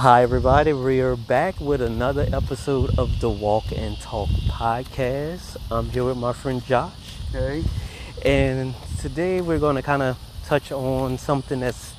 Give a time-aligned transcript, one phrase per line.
[0.00, 0.72] Hi, everybody.
[0.72, 5.58] We are back with another episode of the Walk and Talk podcast.
[5.70, 6.94] I'm here with my friend Josh.
[7.34, 7.62] Okay.
[8.24, 10.16] And today we're going to kind of
[10.46, 11.92] touch on something that's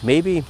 [0.00, 0.44] maybe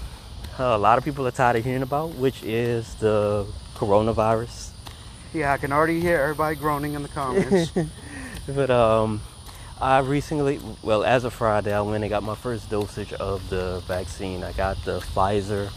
[0.58, 4.72] a lot of people are tired of hearing about, which is the coronavirus.
[5.32, 7.72] Yeah, I can already hear everybody groaning in the comments.
[8.46, 9.22] But um,
[9.80, 13.82] I recently, well, as of Friday, I went and got my first dosage of the
[13.87, 14.44] vaccine.
[14.44, 15.71] I got the Pfizer.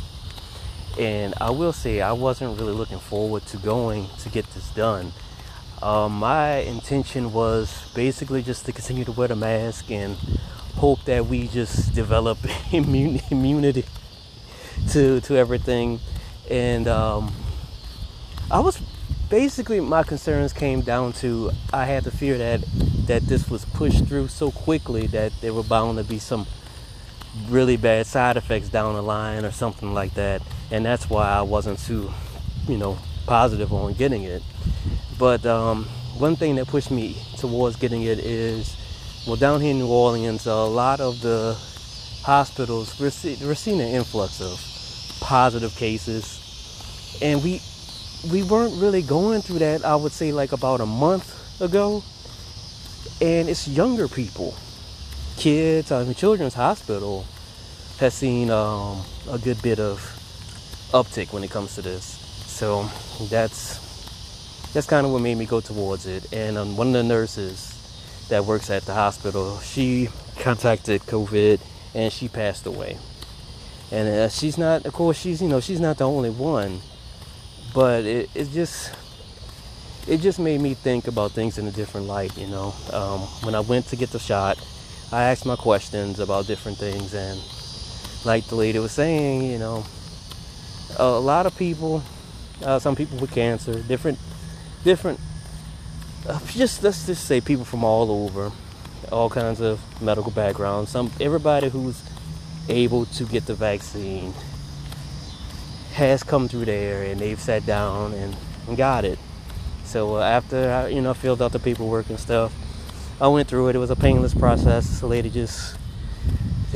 [0.99, 5.12] And I will say, I wasn't really looking forward to going to get this done.
[5.81, 10.16] Um, my intention was basically just to continue to wear the mask and
[10.76, 12.38] hope that we just develop
[12.72, 13.84] immune, immunity
[14.91, 16.00] to to everything.
[16.50, 17.34] And um,
[18.50, 18.80] I was
[19.30, 22.62] basically my concerns came down to I had the fear that
[23.08, 26.48] that this was pushed through so quickly that there were bound to be some
[27.48, 30.41] really bad side effects down the line or something like that.
[30.71, 32.11] And that's why I wasn't too
[32.67, 34.44] you know positive on getting it.
[35.17, 35.86] But um,
[36.17, 38.75] one thing that pushed me towards getting it is
[39.28, 41.56] well down here in New Orleans a lot of the
[42.23, 44.59] hospitals we're, see, we're seeing an influx of
[45.22, 46.41] positive cases.
[47.22, 47.61] And we
[48.31, 52.03] we weren't really going through that I would say like about a month ago.
[53.22, 54.56] And it's younger people
[55.38, 57.25] kids I mean children's hospital
[58.00, 60.00] has seen um, a good bit of
[60.91, 62.03] uptick when it comes to this.
[62.47, 62.89] So
[63.30, 63.83] that's
[64.73, 66.31] that's kind of what made me go towards it.
[66.33, 67.72] And um, one of the nurses
[68.30, 71.59] that works at the hospital she contacted covid
[71.94, 72.97] and she passed away.
[73.91, 76.81] And uh, she's not of course she's you know she's not the only one
[77.73, 78.94] but it, it just
[80.08, 82.73] it just made me think about things in a different light you know?
[82.94, 84.58] Um, when i went to get the shot
[85.11, 87.39] i asked my questions about different things and
[88.25, 89.84] like the lady was saying you know
[90.97, 92.03] a lot of people
[92.64, 94.17] uh, some people with cancer different
[94.84, 95.20] different
[96.28, 98.52] uh, just let's just say people from all over
[99.12, 102.02] all kinds of medical backgrounds some everybody who's
[102.69, 104.34] able to get the vaccine
[105.96, 108.35] has come through there and they've sat down and,
[108.75, 109.19] got it.
[109.84, 112.52] So uh, after I, you know, filled out the paperwork and stuff,
[113.20, 113.76] I went through it.
[113.78, 115.00] It was a painless process.
[115.00, 115.78] The lady just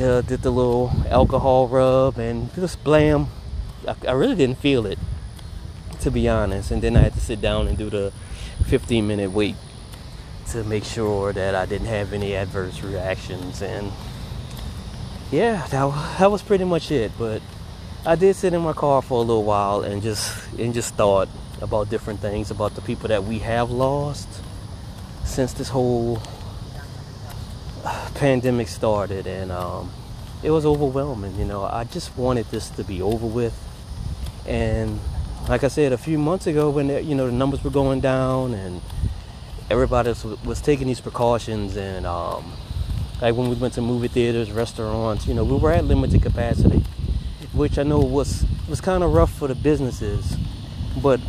[0.00, 3.26] uh, did the little alcohol rub and just blam.
[3.86, 4.98] I, I really didn't feel it,
[6.00, 6.70] to be honest.
[6.70, 8.10] And then I had to sit down and do the
[8.64, 9.56] 15 minute wait
[10.52, 13.60] to make sure that I didn't have any adverse reactions.
[13.60, 13.92] And
[15.30, 17.12] yeah, that, that was pretty much it.
[17.18, 17.42] But
[18.06, 21.28] I did sit in my car for a little while and just and just thought
[21.60, 24.26] about different things about the people that we have lost
[25.30, 26.20] since this whole
[28.14, 29.90] pandemic started and um,
[30.42, 31.64] it was overwhelming you know.
[31.64, 33.56] I just wanted this to be over with.
[34.46, 34.98] And
[35.48, 38.52] like i said a few months ago when you know the numbers were going down
[38.52, 38.82] and
[39.70, 42.52] everybody was, was taking these precautions and um,
[43.22, 46.84] like when we went to movie theaters restaurants you know we were at limited capacity
[47.52, 50.36] which I know was was kind of rough for the businesses,
[51.02, 51.20] but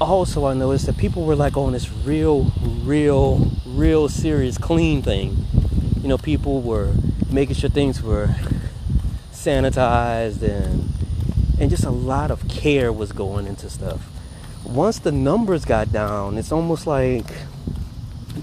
[0.00, 2.52] also I noticed that people were like on this real,
[2.82, 5.44] real, real serious clean thing.
[6.02, 6.92] You know, people were
[7.30, 8.28] making sure things were
[9.32, 10.92] sanitized and
[11.60, 14.10] and just a lot of care was going into stuff.
[14.64, 17.26] Once the numbers got down, it's almost like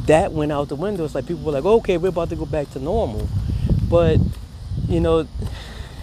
[0.06, 1.04] that went out the window.
[1.04, 3.28] It's like people were like, okay, we're about to go back to normal.
[3.90, 4.20] But,
[4.88, 5.28] you know,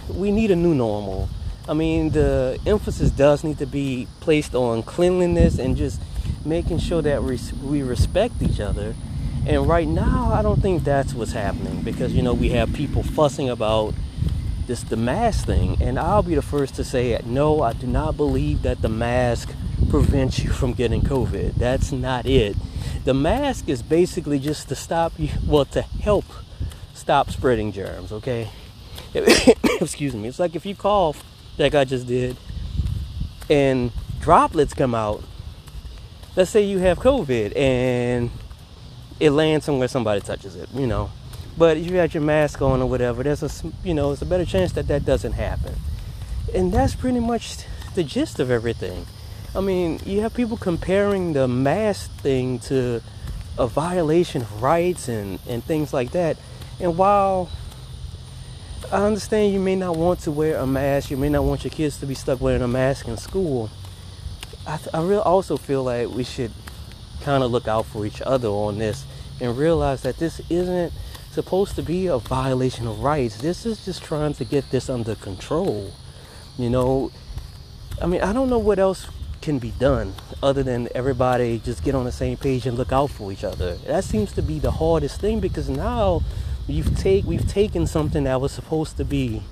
[0.09, 1.29] we need a new normal.
[1.67, 5.99] I mean, the emphasis does need to be placed on cleanliness and just
[6.45, 8.93] making sure that we respect each other.
[9.47, 13.03] And right now, I don't think that's what's happening because you know we have people
[13.03, 13.93] fussing about
[14.67, 17.25] this the mask thing, and I'll be the first to say it.
[17.25, 19.51] no, I do not believe that the mask
[19.89, 21.55] prevents you from getting COVID.
[21.55, 22.55] That's not it.
[23.03, 26.25] The mask is basically just to stop you, well, to help
[26.93, 28.11] stop spreading germs.
[28.11, 28.49] Okay,
[29.13, 30.27] excuse me.
[30.27, 31.23] It's like if you cough,
[31.57, 32.37] like I just did,
[33.49, 35.23] and droplets come out.
[36.35, 38.29] Let's say you have COVID and
[39.19, 41.11] it lands somewhere somebody touches it, you know.
[41.57, 44.25] But if you have your mask on or whatever, there's a you know, it's a
[44.25, 45.75] better chance that that doesn't happen.
[46.53, 47.57] And that's pretty much
[47.95, 49.05] the gist of everything.
[49.55, 53.01] I mean, you have people comparing the mask thing to
[53.57, 56.37] a violation of rights and, and things like that.
[56.79, 57.49] And while
[58.91, 61.09] I understand you may not want to wear a mask.
[61.09, 63.69] You may not want your kids to be stuck wearing a mask in school.
[64.67, 66.51] I, th- I really also feel like we should
[67.21, 69.05] kind of look out for each other on this
[69.41, 70.93] and realize that this isn't
[71.31, 73.37] supposed to be a violation of rights.
[73.37, 75.91] This is just trying to get this under control.
[76.57, 77.11] You know,
[78.01, 79.07] I mean, I don't know what else
[79.41, 83.09] can be done other than everybody just get on the same page and look out
[83.09, 83.75] for each other.
[83.87, 86.21] That seems to be the hardest thing because now
[86.67, 89.43] you've take we've taken something that was supposed to be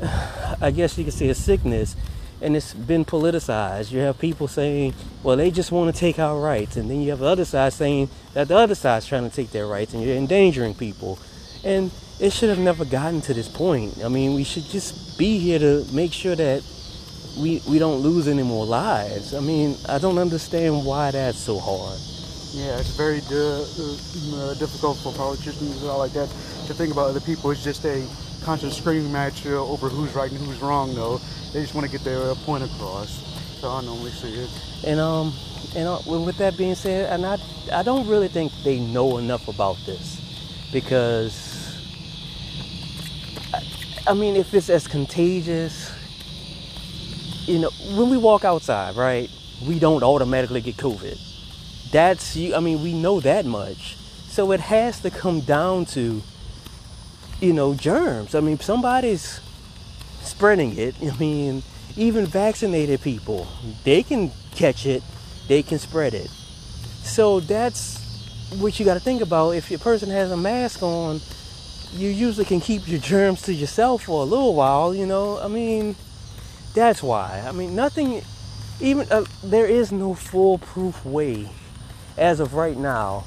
[0.60, 1.96] I guess you could say a sickness
[2.42, 3.92] and it's been politicized.
[3.92, 6.76] You have people saying, well, they just want to take our rights.
[6.76, 9.50] And then you have the other side saying that the other side's trying to take
[9.50, 11.18] their rights and you're endangering people.
[11.64, 14.02] And it should have never gotten to this point.
[14.04, 16.62] I mean, we should just be here to make sure that
[17.38, 19.34] we, we don't lose any more lives.
[19.34, 21.98] I mean, I don't understand why that's so hard.
[22.52, 23.36] Yeah, it's very di-
[24.34, 26.28] uh, difficult for politicians and all like that
[26.66, 27.52] to think about other people.
[27.52, 28.04] It's just a
[28.42, 31.20] constant screaming match uh, over who's right and who's wrong, though.
[31.52, 33.22] They just want to get their uh, point across.
[33.60, 34.50] So I normally see it.
[34.84, 35.32] And um,
[35.76, 37.38] and uh, with that being said, and I
[37.72, 40.20] I don't really think they know enough about this
[40.72, 41.78] because
[43.54, 43.62] I,
[44.08, 45.92] I mean, if it's as contagious,
[47.46, 49.30] you know, when we walk outside, right,
[49.64, 51.29] we don't automatically get COVID.
[51.90, 52.54] That's you.
[52.54, 53.96] I mean, we know that much.
[54.28, 56.22] So it has to come down to,
[57.40, 58.34] you know, germs.
[58.34, 59.40] I mean, somebody's
[60.22, 60.94] spreading it.
[61.02, 61.62] I mean,
[61.96, 63.48] even vaccinated people,
[63.84, 65.02] they can catch it,
[65.48, 66.28] they can spread it.
[67.02, 67.98] So that's
[68.58, 69.50] what you got to think about.
[69.50, 71.20] If your person has a mask on,
[71.92, 75.40] you usually can keep your germs to yourself for a little while, you know.
[75.40, 75.96] I mean,
[76.72, 77.42] that's why.
[77.44, 78.22] I mean, nothing,
[78.80, 81.50] even, uh, there is no foolproof way
[82.20, 83.24] as of right now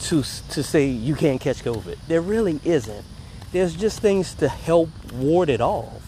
[0.00, 1.96] to, to say you can't catch COVID.
[2.08, 3.04] There really isn't.
[3.52, 6.02] There's just things to help ward it off.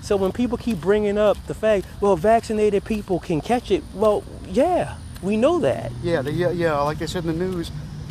[0.00, 4.24] So when people keep bringing up the fact, well, vaccinated people can catch it, well,
[4.48, 5.92] yeah, we know that.
[6.02, 6.80] Yeah, the, yeah, yeah.
[6.80, 7.70] Like they said in the news,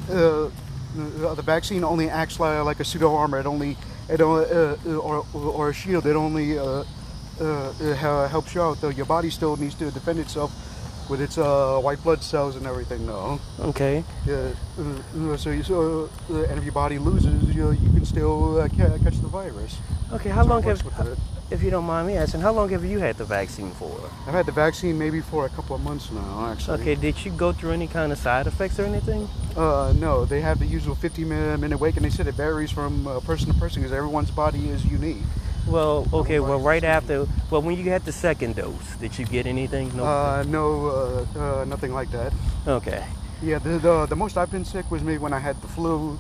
[0.09, 0.49] uh,
[0.95, 3.39] the, the vaccine only acts like, like a pseudo armor.
[3.39, 3.75] It only,
[4.07, 6.05] it only, uh, or, or a shield.
[6.05, 6.85] It only uh,
[7.41, 8.79] uh, helps you out.
[8.79, 10.70] Though your body still needs to defend itself
[11.09, 13.05] with its uh, white blood cells and everything.
[13.05, 13.39] though.
[13.59, 14.03] Okay.
[14.25, 14.51] Yeah.
[14.79, 18.67] Uh, so, you, so uh, and if your body loses, you, you can still uh,
[18.69, 19.77] catch the virus.
[20.11, 20.29] Okay.
[20.29, 20.81] How long have,
[21.49, 24.09] if you don't mind me asking, how long have you had the vaccine for?
[24.25, 26.81] I've had the vaccine maybe for a couple of months now, actually.
[26.81, 26.95] Okay.
[26.95, 29.27] Did you go through any kind of side effects or anything?
[29.55, 30.25] Uh, no.
[30.25, 33.51] They have the usual 50 minute wait, and they said it varies from uh, person
[33.51, 35.23] to person because everyone's body is unique.
[35.71, 36.41] Well, okay.
[36.41, 39.95] Well, right after, well, when you had the second dose, did you get anything?
[39.95, 42.33] No, uh, no, uh, uh, nothing like that.
[42.67, 43.05] Okay.
[43.41, 46.19] Yeah, the, the, the most I've been sick was maybe when I had the flu,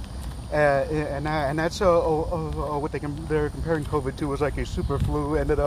[0.53, 4.39] uh, and I, and that's uh, uh, what they can, they're comparing COVID to was
[4.39, 5.59] like a super flu, and it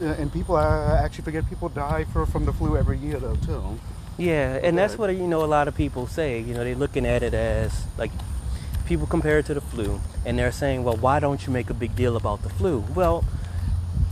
[0.00, 3.78] and people actually forget people die for, from the flu every year though too.
[4.16, 5.44] Yeah, and that's what you know.
[5.44, 6.40] A lot of people say.
[6.40, 8.12] You know, they're looking at it as like
[8.86, 11.74] people compare it to the flu and they're saying, well, why don't you make a
[11.74, 12.84] big deal about the flu?
[12.94, 13.24] Well,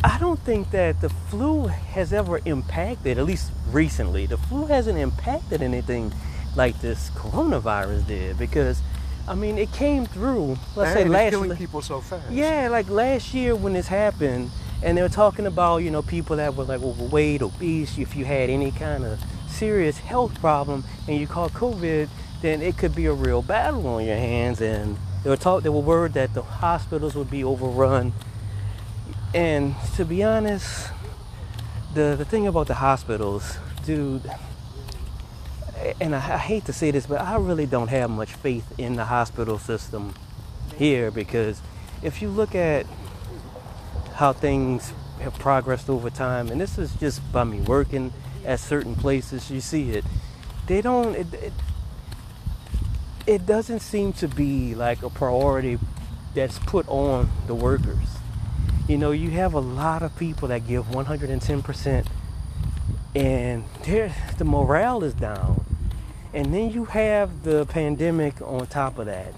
[0.04, 4.98] I don't think that the flu has ever impacted, at least recently, the flu hasn't
[4.98, 6.12] impacted anything
[6.56, 8.82] like this coronavirus did because
[9.26, 12.30] I mean it came through let's say last killing people so fast.
[12.30, 14.50] Yeah, like last year when this happened
[14.82, 18.24] and they were talking about, you know, people that were like overweight, obese, if you
[18.24, 22.08] had any kind of serious health problem and you caught COVID,
[22.42, 24.60] then it could be a real battle on your hands.
[24.60, 28.12] And they were talk, they were worried that the hospitals would be overrun.
[29.34, 30.90] And to be honest,
[31.94, 34.30] the the thing about the hospitals, dude,
[36.00, 38.96] and I, I hate to say this, but I really don't have much faith in
[38.96, 40.14] the hospital system
[40.76, 41.62] here because
[42.02, 42.86] if you look at
[44.14, 48.12] how things have progressed over time, and this is just by me working
[48.44, 50.04] at certain places, you see it.
[50.66, 51.14] They don't.
[51.14, 51.52] It, it,
[53.26, 55.78] it doesn't seem to be like a priority
[56.34, 58.18] that's put on the workers.
[58.88, 62.06] You know, you have a lot of people that give 110%
[63.14, 65.64] and the morale is down.
[66.34, 69.34] And then you have the pandemic on top of that.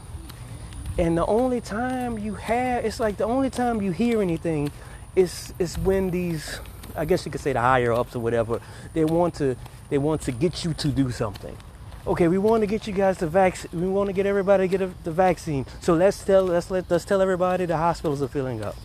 [0.97, 4.71] And the only time you have, it's like the only time you hear anything
[5.17, 6.61] is, is when these,
[6.97, 8.61] I guess you could say the higher ups or whatever,
[8.93, 9.57] they want to,
[9.91, 11.57] they want to get you to do something
[12.07, 13.71] okay, we want to get you guys the vaccine.
[13.73, 15.67] We want to get everybody to get a, the vaccine.
[15.81, 18.77] So let's tell let's let let's tell everybody the hospitals are filling up.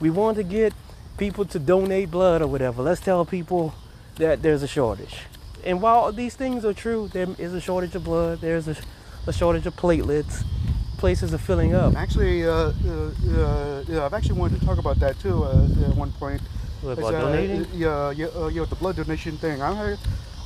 [0.00, 0.72] We want to get
[1.16, 2.82] people to donate blood or whatever.
[2.82, 3.74] Let's tell people
[4.16, 5.16] that there's a shortage.
[5.64, 8.40] And while these things are true, there is a shortage of blood.
[8.40, 8.76] There's a,
[9.26, 10.44] a shortage of platelets.
[10.98, 11.96] Places are filling up.
[11.96, 16.12] Actually, uh, uh, uh, I've actually wanted to talk about that too uh, at one
[16.12, 16.40] point.
[16.82, 17.66] What, about donating?
[17.72, 19.62] Yeah, yeah, yeah, the blood donation thing.
[19.62, 19.96] I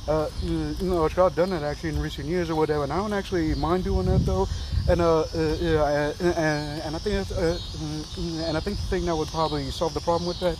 [0.09, 3.13] Uh, you know, I've done it actually in recent years or whatever, and I don't
[3.13, 4.47] actually mind doing that though.
[4.89, 9.05] And uh, uh, uh and, and I think uh, mm, and I think the thing
[9.05, 10.57] that would probably solve the problem with that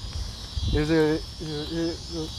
[0.71, 1.23] is it,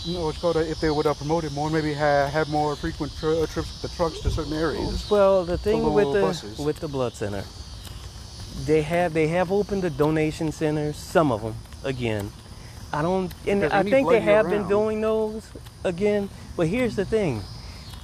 [0.06, 2.76] you know, it's called if they would uh, promote it more, maybe have, have more
[2.76, 5.10] frequent tr- uh, trips with the trucks to certain areas.
[5.10, 6.58] Well, the thing with the buses.
[6.60, 7.42] with the blood center,
[8.66, 10.94] they have they have opened the donation centers.
[10.96, 12.30] Some of them again.
[12.92, 15.48] I don't, and I think they have been doing those
[15.84, 16.28] again.
[16.60, 17.40] But here's the thing: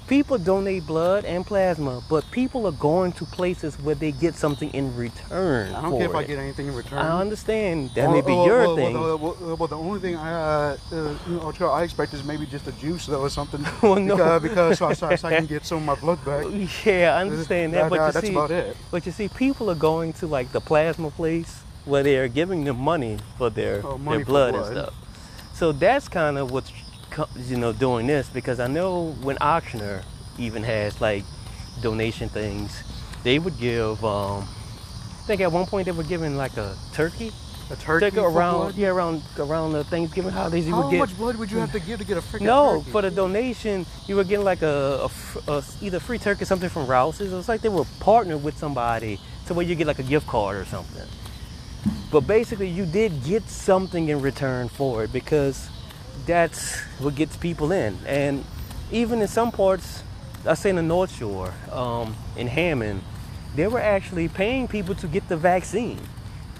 [0.08, 4.72] people donate blood and plasma, but people are going to places where they get something
[4.72, 5.75] in return.
[5.75, 6.98] I don't care if I get anything in return.
[7.00, 9.58] I understand that Well, may be well, your well, thing.
[9.58, 13.20] Well, the only thing I, uh, uh, I expect is maybe just a juice though
[13.20, 13.62] or something.
[13.82, 14.16] Well, no.
[14.16, 16.46] because, because so, so, so I can get some of my blood back.
[16.86, 18.75] Yeah, I understand that, That- but you that's see, about it.
[18.90, 22.78] but you see, people are going to like the plasma place where they're giving them
[22.78, 24.94] money for their Oh, money their for blood, and stuff.
[25.52, 26.70] So that's kind of what's
[27.37, 30.02] you know doing this because I know when Ochsner
[30.38, 31.25] even has like
[31.82, 32.82] donation things,
[33.23, 34.04] they would give.
[34.04, 37.32] Um, I think at one point they were giving like a turkey.
[37.68, 38.75] A turkey around blood?
[38.76, 41.58] yeah around around the Thanksgiving holidays you How would get How much blood would you
[41.58, 42.90] have to give to get a freaking no, turkey?
[42.92, 45.11] for the donation, you were getting like a
[45.49, 47.32] a either free turkey or something from Rouse's.
[47.32, 50.28] It was like they were partnered with somebody to where you get like a gift
[50.28, 51.08] card or something.
[52.12, 55.68] But basically, you did get something in return for it because
[56.25, 57.99] that's what gets people in.
[58.06, 58.44] And
[58.90, 60.02] even in some parts,
[60.46, 63.02] I say in the North Shore, um, in Hammond,
[63.54, 66.00] they were actually paying people to get the vaccine.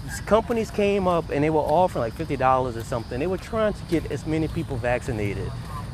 [0.03, 3.19] These companies came up and they were offering like fifty dollars or something.
[3.19, 5.51] They were trying to get as many people vaccinated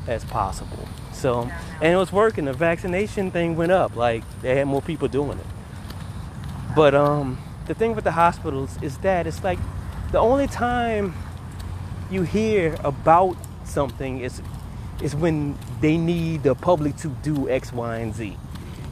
[0.08, 0.88] as possible.
[1.14, 1.50] So,
[1.82, 2.46] and it was working.
[2.46, 3.96] The vaccination thing went up.
[3.96, 5.46] Like they had more people doing it.
[6.76, 9.60] But um, the thing with the hospitals is that it's like
[10.12, 11.16] the only time
[12.10, 14.42] you hear about something is
[15.02, 18.38] is when they need the public to do X, Y, and Z.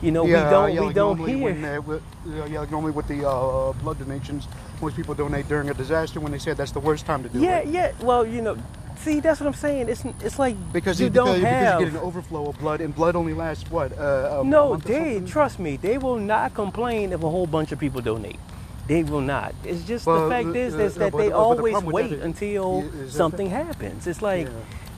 [0.01, 1.37] You know, yeah, we don't yeah, we like don't hear.
[1.37, 4.47] When, uh, with, yeah, like normally with the uh, blood donations,
[4.81, 7.39] most people donate during a disaster when they said that's the worst time to do
[7.39, 7.67] yeah, it.
[7.67, 7.91] yeah.
[7.99, 8.05] Yeah.
[8.05, 8.57] Well, you know,
[8.97, 9.89] see, that's what I'm saying.
[9.89, 11.79] It's it's like Because you you, don't because, have.
[11.79, 13.95] because you get an overflow of blood, and blood only lasts what?
[13.97, 15.77] Uh, a no, they trust me.
[15.77, 18.39] They will not complain if a whole bunch of people donate.
[18.87, 19.53] They will not.
[19.63, 21.85] It's just Well, the fact uh, is uh, is that but- they the always with
[21.93, 24.07] wait that until is that something happens.
[24.07, 24.53] It's like, Yeah.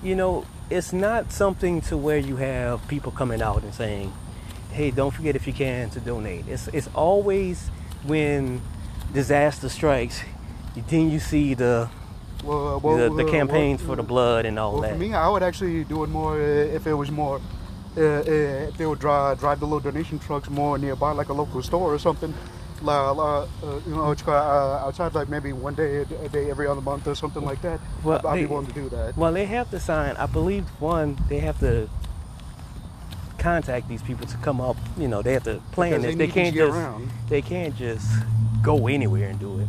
[0.10, 4.12] you know, it's not something to where you have people coming out and saying,
[4.72, 7.70] "Hey, don't forget if you can to donate." It's it's always
[8.08, 8.62] when
[9.14, 10.22] disaster strikes,
[10.90, 11.90] then you see the
[12.44, 14.82] Well, uh, well, the, the uh, campaigns well, for the uh, blood and all Well,
[14.82, 14.94] that.
[14.94, 17.40] for me, I would actually do it more uh, if it was more.
[17.96, 21.34] Uh, uh, if they would drive drive the little donation trucks more nearby, like a
[21.34, 22.34] local store or something.
[22.84, 24.32] La, la, uh, you know, it's, uh,
[24.86, 27.80] outside like maybe one day a day- every other month or something like that.
[28.04, 29.16] Well, I'd, I'd they- be willing to do that.
[29.18, 30.16] Well, they have to sign.
[30.18, 31.88] I believe one, they have to
[33.38, 34.78] contact these people to come up.
[34.98, 36.16] You know, they have to plan Because this.
[36.16, 36.78] they They can't year just.
[36.78, 37.10] round.
[37.30, 38.08] They can't just
[38.62, 39.68] go anywhere and do it.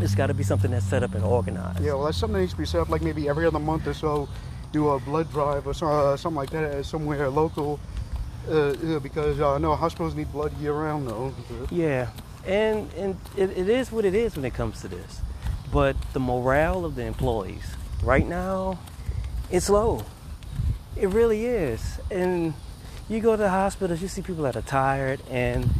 [0.00, 1.80] It's got to be something that's set up and organized.
[1.80, 3.86] Yeah, well, that's something that needs to be set up like maybe every other month
[3.86, 4.28] or so.
[4.72, 7.78] Do a blood drive or so, uh, something like that somewhere local.
[8.50, 11.32] Uh, because uh, no hospitals need blood year round though.
[11.70, 12.08] Yeah,
[12.46, 15.20] and and it, it is what it is when it comes to this.
[15.72, 17.64] But the morale of the employees
[18.02, 18.78] right now,
[19.50, 20.04] it's low.
[20.96, 21.98] It really is.
[22.10, 22.52] And
[23.08, 25.70] you go to the hospitals, you see people that are tired, and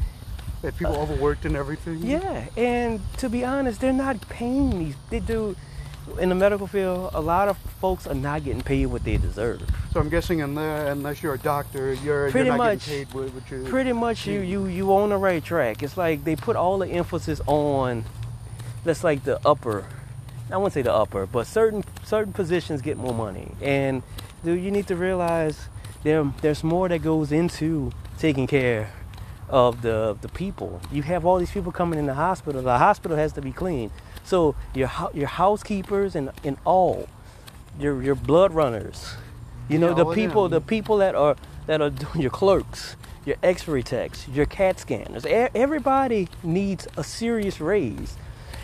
[0.62, 1.99] That people uh, overworked and everything.
[2.02, 4.95] yeah, and to be honest, they're not paying these.
[5.11, 5.57] They do
[6.18, 7.11] in the medical field.
[7.14, 9.62] A lot of folks are not getting paid what they deserve.
[9.92, 12.87] So I'm guessing unless, you're a doctor, you're, Pretty you're not much.
[12.87, 13.64] getting paid what, what you.
[13.64, 15.82] pretty much you you you on the right track.
[15.82, 18.04] It's like they put all the emphasis on
[18.85, 19.85] that's like the upper.
[20.50, 23.52] I wouldn't say the upper, but certain certain positions get more money.
[23.62, 24.02] And
[24.44, 25.68] dude, you need to realize
[26.02, 28.90] there there's more that goes into taking care
[29.49, 30.80] of the the people.
[30.90, 32.61] You have all these people coming in the hospital.
[32.62, 33.90] The hospital has to be clean.
[34.25, 37.09] So your your housekeepers and and all
[37.79, 39.14] your your blood runners.
[39.69, 41.37] You know Yeah, the people the people that are
[41.67, 45.26] that are doing your clerks, your X-ray techs, your CAT scanners.
[45.26, 48.17] Everybody needs a serious raise.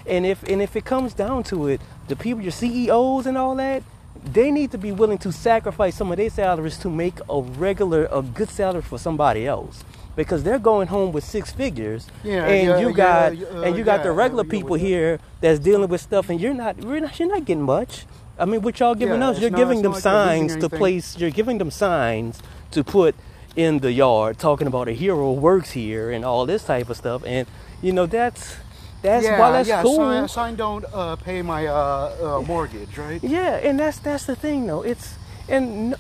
[0.07, 3.55] And if and if it comes down to it, the people, your CEOs and all
[3.57, 3.83] that,
[4.25, 8.09] they need to be willing to sacrifice some of their salaries to make a regular,
[8.11, 9.85] a good salary for somebody else.
[10.19, 13.77] Because they're going home with six figures, Yeah, and yeah, you got yeah, uh, and
[13.79, 16.99] you got yeah, the regular people here that's dealing with stuff, and you're not, you're
[16.99, 18.05] not, you're not getting much.
[18.37, 19.39] I mean, what y'all giving Yeah, us?
[19.41, 21.17] You're not- giving them like signs to place.
[21.17, 23.15] You're giving them signs to put
[23.55, 27.23] in the yard, talking about a hero works here and all this type of stuff.
[27.25, 27.47] And
[27.81, 28.57] you know that's
[29.03, 29.99] that's yeah, while that's yeah, cool.
[29.99, 33.23] Sign, sign don't uh, pay my uh, uh, mortgage, right?
[33.23, 34.83] Yeah, and that's that's the thing though.
[34.83, 35.15] It's
[35.49, 35.95] and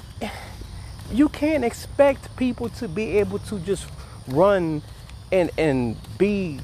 [1.13, 3.87] you can't expect people to be able to just
[4.28, 4.82] run
[5.30, 6.61] and and be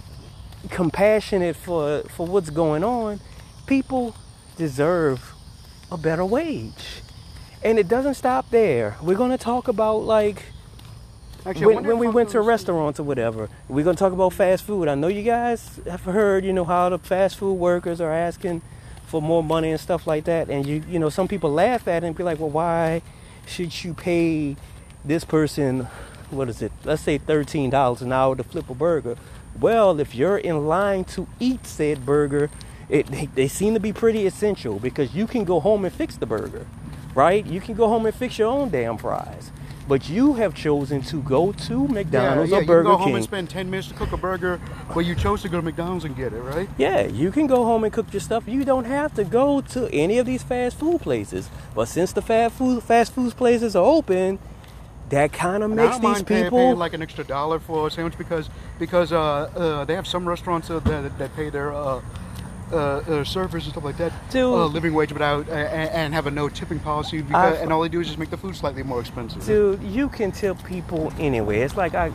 [0.71, 3.21] compassionate for for what's going on.
[3.67, 4.15] People
[4.57, 5.35] deserve
[5.91, 7.03] a better wage.
[7.63, 8.97] And it doesn't stop there.
[9.03, 10.43] We're going to talk about like
[11.47, 14.89] Actually, when, when we went to restaurants or whatever, we're gonna talk about fast food.
[14.89, 18.63] I know you guys have heard, you know, how the fast food workers are asking
[19.05, 22.03] for more money and stuff like that, and you, you know, some people laugh at
[22.03, 23.03] it and be like, well, why
[23.47, 24.57] should you pay
[25.05, 25.87] this person,
[26.35, 26.73] what is it?
[26.85, 29.17] Let's say thirteen dollars an hour to flip a burger.
[29.59, 32.51] Well, if you're in line to eat said burger,
[32.89, 36.17] it they, they seem to be pretty essential because you can go home and fix
[36.17, 36.67] the burger,
[37.15, 37.45] right?
[37.47, 39.51] You can go home and fix your own damn fries.
[39.87, 42.97] But you have chosen to go to McDonald's yeah, or yeah, Burger you can go
[42.97, 43.17] home King.
[43.17, 44.59] and spend 10 minutes to cook a burger,
[44.95, 46.69] but you chose to go to McDonald's and get it, right?
[46.79, 48.45] Yeah, you can go home and cook your stuff.
[48.47, 51.51] You don't have to go to any of these fast food places.
[51.75, 54.39] But since the fast food fast food places are open,
[55.15, 56.59] that kind of makes don't these people.
[56.59, 60.29] paying like an extra dollar for a sandwich because because uh, uh, they have some
[60.29, 62.01] restaurants uh, that, that pay their uh,
[62.73, 64.43] uh, uh, servers and stuff like that Dude.
[64.43, 67.81] uh, living wage without uh, and, and have a no tipping policy because, and all
[67.83, 69.45] they do is just make the food slightly more expensive.
[69.45, 71.61] Dude, you can tip people anyway.
[71.61, 72.11] It's like I,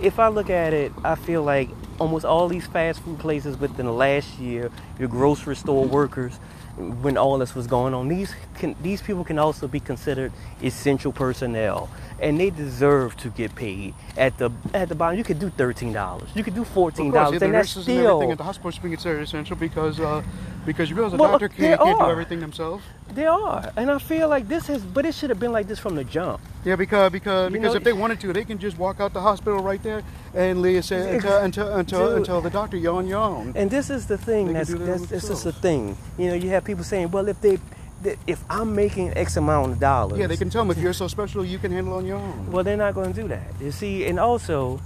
[0.00, 1.68] if I look at it, I feel like
[2.00, 6.38] almost all these fast food places within the last year, your grocery store workers,
[6.76, 11.12] when all this was going on, these can, these people can also be considered essential
[11.12, 13.94] personnel, and they deserve to get paid.
[14.16, 17.24] At the at the bottom, you could do thirteen dollars, you could do fourteen yeah,
[17.24, 20.00] dollars, the and that's nurses and everything at the hospital should be considered essential because
[20.00, 20.22] uh,
[20.64, 22.84] because you realize the Well, doctor can't, can't do everything themselves.
[23.14, 25.78] they are, and I feel like this has, but it should have been like this
[25.78, 26.40] from the jump.
[26.64, 29.12] Yeah, because because You because know- if they wanted to, they can just walk out
[29.12, 30.02] the hospital right there
[30.34, 32.16] and leave, say until until until, Dude.
[32.18, 33.52] until the doctor yawn yawn.
[33.56, 35.96] And this is the thing They that's, that that's this is the thing.
[36.18, 37.58] You know, you have people saying, well, if they,
[38.26, 41.06] if I'm making X amount of dollars, Yeah, they can tell them if you're so
[41.08, 42.50] special, you can handle on your own.
[42.52, 43.52] Well, they're not going to do that.
[43.60, 44.80] You see, and also,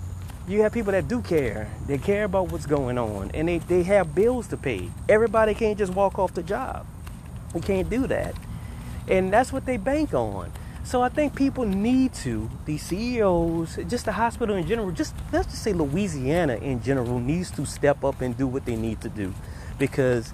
[0.48, 1.68] you have people that do care.
[1.86, 4.90] They care about what's going on, and they, they have bills to pay.
[5.08, 6.86] Everybody can't just walk off the job.
[7.52, 8.34] We can't do that,
[9.08, 10.52] and that's what they bank on.
[10.84, 15.48] So I think people need to, the CEOs, just the hospital in general, just let's
[15.48, 19.08] just say Louisiana in general needs to step up and do what they need to
[19.08, 19.34] do,
[19.78, 20.32] because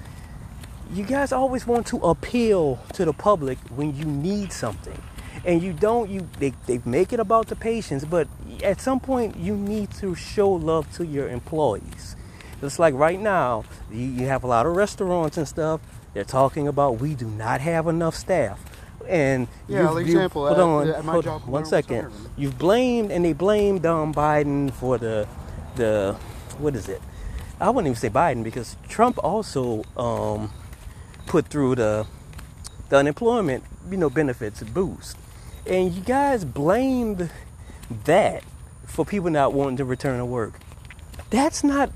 [0.93, 5.01] you guys always want to appeal to the public when you need something
[5.45, 8.29] and you don't you they, they make it about the patients but
[8.63, 12.17] at some point you need to show love to your employees.
[12.63, 15.81] It's like right now you, you have a lot of restaurants and stuff
[16.15, 18.61] they're talking about we do not have enough staff.
[19.09, 22.05] And Yeah, you've- like you've- example, hold on, at my hold- job, one second.
[22.05, 22.31] retiring.
[22.37, 25.27] you've blamed and they blamed um, Biden for the
[25.77, 26.15] the
[26.59, 27.01] what is it?
[27.61, 30.51] I wouldn't even say Biden because Trump also um,
[31.27, 32.07] put through the
[32.91, 35.17] the unemployment you know benefits boost,
[35.67, 37.31] and you guys blamed
[38.05, 38.45] that
[38.93, 40.61] for people not wanting to return to work.
[41.31, 41.91] That's not,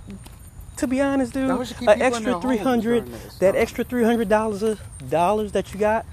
[0.79, 1.51] to be honest, dude.
[1.51, 3.07] That was to keep An extra three hundred,
[3.41, 4.79] that extra three hundred dollars
[5.09, 6.07] dollars that you got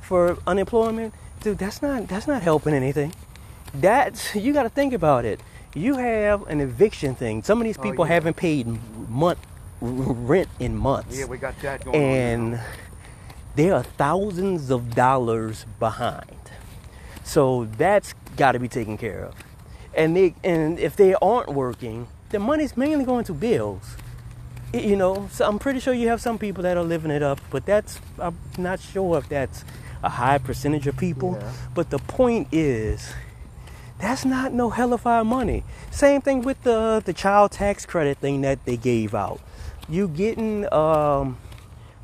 [0.00, 1.58] for unemployment, dude.
[1.58, 3.12] That's not that's not helping anything.
[3.74, 5.40] That's you got to think about it.
[5.74, 7.42] You have an eviction thing.
[7.42, 8.14] Some of these Oh, people yeah.
[8.14, 8.66] haven't paid
[9.08, 9.38] month
[9.80, 12.02] rent in months Yeah, we got that going on.
[12.02, 12.60] and
[13.56, 16.36] they are thousands of dollars behind.
[17.24, 19.34] So that's got to be taken care of
[20.00, 23.96] and they and if they aren't working, the money's mainly going to bills.
[24.72, 27.40] You know, so I'm pretty sure you have some people that are living it up,
[27.50, 29.64] but that's I'm not sure if that's
[30.02, 31.36] a high percentage of people.
[31.38, 31.52] Yeah.
[31.74, 33.12] But the point is,
[33.98, 35.64] that's not no hell of our money.
[35.90, 39.40] Same thing with the the child tax credit thing that they gave out.
[39.88, 41.36] You getting um,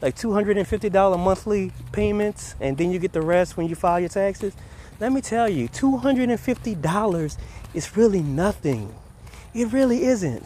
[0.02, 4.54] like $250 monthly payments and then you get the rest when you file your taxes.
[4.98, 7.36] Let me tell you, $250
[7.76, 8.92] is really nothing.
[9.54, 10.44] It really isn't.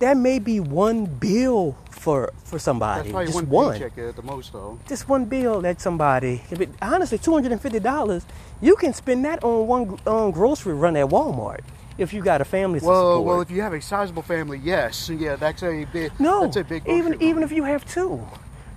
[0.00, 3.12] That may be one bill for for somebody.
[3.12, 4.78] Just one, one paycheck at the most, though.
[4.88, 6.42] just one bill that somebody.
[6.50, 8.26] If it, honestly, two hundred and fifty dollars,
[8.60, 11.60] you can spend that on one um, grocery run at Walmart
[11.96, 13.26] if you got a family to Well, support.
[13.26, 16.12] well, if you have a sizable family, yes, yeah, that's a big.
[16.18, 16.82] no, that's a big.
[16.88, 18.26] even grocery even if you have two,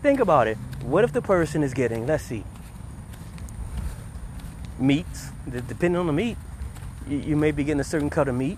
[0.03, 0.57] think about it.
[0.83, 2.05] What if the person is getting?
[2.05, 2.43] Let's see.
[4.79, 6.37] Meats, depending on the meat,
[7.09, 8.57] you, you may be getting a certain cut of meat.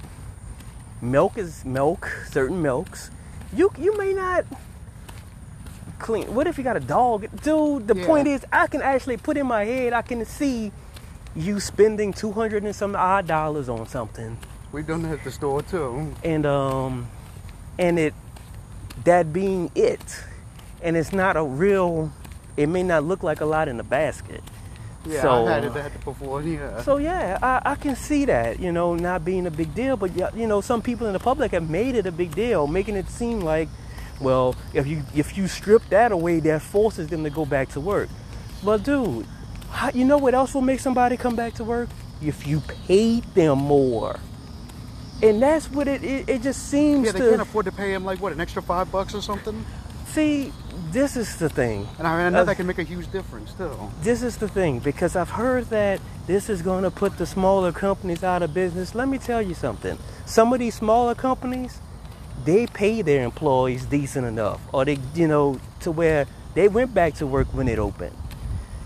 [1.02, 3.10] Milk is milk, certain milks.
[3.54, 4.46] You you may not
[6.00, 6.34] clean.
[6.34, 7.28] What if you got a dog?
[7.42, 8.06] Dude, the Yeah.
[8.06, 10.72] point is, I can actually put in my head, I can see
[11.36, 14.38] you spending two hundred and some odd dollars on something,
[14.72, 16.14] We've done that at the store too.
[16.24, 17.08] and um,
[17.78, 18.14] and it
[19.06, 20.02] that being it,
[20.82, 22.12] and it's not a real.
[22.58, 24.44] It may not look like a lot in the basket,
[25.06, 26.42] Yeah, so, I had it that before.
[26.42, 26.82] Yeah.
[26.82, 29.96] So yeah, I, I can see that, you know, not being a big deal.
[29.96, 32.96] But you know, some people in the public have made it a big deal, making
[32.96, 33.70] it seem like,
[34.20, 37.80] well, if you if you strip that away, that forces them to go back to
[37.80, 38.10] work.
[38.64, 39.26] But dude,
[39.72, 41.90] how, you know what else will make somebody come back to work?
[42.22, 44.20] If you paid them more.
[45.24, 47.94] And that's what it it, it just seems yeah, they to can't afford to pay
[47.94, 49.66] him like what an extra five bucks or something.
[50.08, 50.52] see.
[50.92, 51.88] This is the thing.
[51.98, 53.72] And I, I know Uh, that can make a huge difference too.
[54.02, 57.72] This is the thing because I've heard that this is going to put the smaller
[57.72, 58.96] companies out of business.
[58.96, 59.98] Let me tell you something.
[60.26, 61.80] Some of these smaller companies,
[62.46, 67.14] they pay their employees decent enough, or they, you know, to where they went back
[67.16, 68.16] to work when it opened.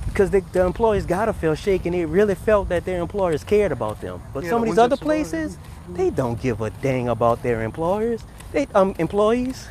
[0.06, 1.91] Because the, the employees got to feel shaken.
[1.93, 4.21] They really felt that their employers cared about them.
[4.34, 5.58] But Yeah, some the of these other places,
[5.89, 8.21] they don't give a dang about their employers.
[8.51, 9.67] They um employees.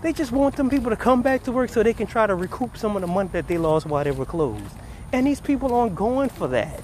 [0.00, 2.34] They just want them people to come back to work so they can try to
[2.34, 4.62] recoup some of the money that they lost while they were closed.
[5.12, 6.80] And these people aren't going for that.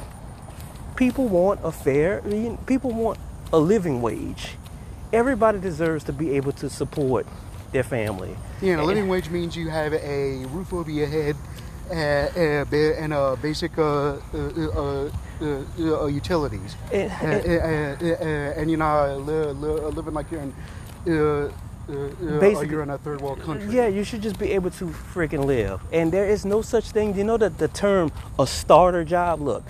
[0.96, 2.22] People want a fair,
[2.66, 3.18] people want
[3.52, 4.56] a living wage.
[5.12, 7.26] Everybody deserves to be able to support
[7.72, 8.36] their family.
[8.60, 11.36] Yeah, and a living wage means you have a roof over your head
[11.90, 15.62] uh, uh, and uh, basic uh, uh, uh, uh,
[16.02, 16.74] uh, utilities.
[16.92, 20.52] And- Uh, uh, uh, uh, and you're not li- li- living like you're in,
[21.88, 23.68] uh, Basically- you're in a third world country.
[23.74, 25.80] Yeah, you should just be able to freaking live.
[25.92, 27.14] And there is no such thing.
[27.16, 29.40] You know that the term a starter job.
[29.40, 29.64] Look,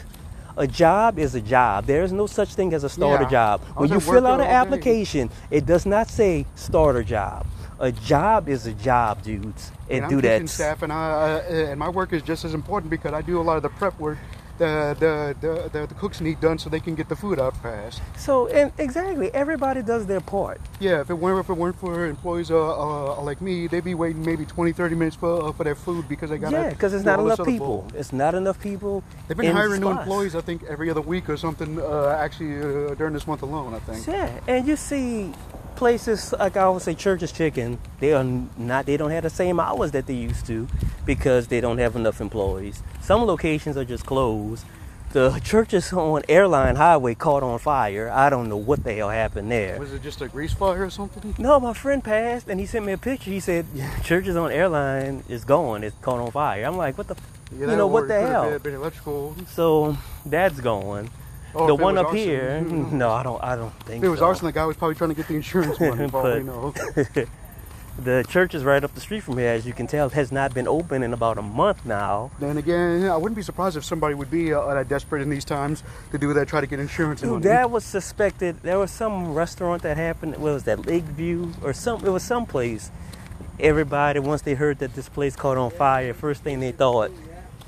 [0.56, 1.86] a job is a job.
[1.86, 3.30] There is no such thing as a starter Yeah.
[3.30, 3.60] job.
[3.76, 4.52] When you fill out an all day.
[4.52, 7.46] application, it does not say starter job.
[7.80, 10.48] A job is a job, dudes, and And do that.
[10.48, 13.42] staff, and I uh, and my work is just as important because I do a
[13.42, 14.18] lot of the prep work.
[14.58, 17.56] The the, the, the the cooks need done so they can get the food out
[17.56, 18.00] fast.
[18.16, 20.60] So, and exactly, everybody does their part.
[20.78, 23.94] Yeah, if it weren't if it weren't for employees uh, uh, like me, they'd be
[23.94, 26.94] waiting maybe 20, 30 minutes for uh, for their food because they got Yeah, because
[26.94, 27.90] it's not enough people.
[27.94, 29.02] It's not enough people.
[29.26, 31.80] They've been hiring new employees, I think, every other week or something.
[31.80, 34.06] Uh, actually, uh, during this month alone, I think.
[34.06, 35.32] Yeah, and you see
[35.76, 39.60] places like I would say Church's Chicken, they are not they don't have the same
[39.60, 40.66] hours that they used to
[41.04, 42.82] because they don't have enough employees.
[43.00, 44.64] Some locations are just closed.
[45.12, 48.10] The Church's on Airline Highway caught on fire.
[48.10, 49.78] I don't know what the hell happened there.
[49.78, 51.36] Was it just a grease fire or something?
[51.38, 53.30] No, my friend passed and he sent me a picture.
[53.30, 53.66] He said
[54.02, 55.84] Church's on Airline is gone.
[55.84, 56.64] It's caught on fire.
[56.64, 57.16] I'm like, what the?
[57.52, 58.50] Yeah, you know what the hell?
[58.50, 59.36] Been, been electrical.
[59.50, 61.10] So that's gone.
[61.54, 62.60] Oh, the one up arson, here,
[62.92, 63.42] no, I don't.
[63.42, 64.26] I don't think If it was so.
[64.26, 66.08] arson, the guy was probably trying to get the insurance money.
[66.10, 66.74] for all we But- know.
[67.96, 70.52] The church is right up the street from here, as you can tell, has not
[70.52, 72.32] been open in about a month now.
[72.40, 75.44] Then again, I wouldn't be surprised if somebody would be uh, that desperate in these
[75.44, 77.44] times to do that, try to get insurance Dude, money.
[77.44, 78.60] that was suspected.
[78.64, 80.32] There was some restaurant that happened.
[80.38, 80.84] What was that?
[80.86, 82.04] Lakeview or some?
[82.04, 82.90] It was some place.
[83.60, 87.12] Everybody, once they heard that this place caught on fire, first thing they thought,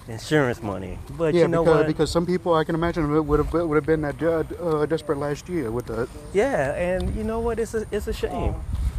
[0.08, 0.98] insurance money.
[1.10, 1.86] But yeah, you know because, what?
[1.86, 5.18] because some people I can imagine would have would have been that uh, uh, desperate
[5.18, 7.58] last year with the yeah, and you know what?
[7.58, 8.54] It's a it's a shame.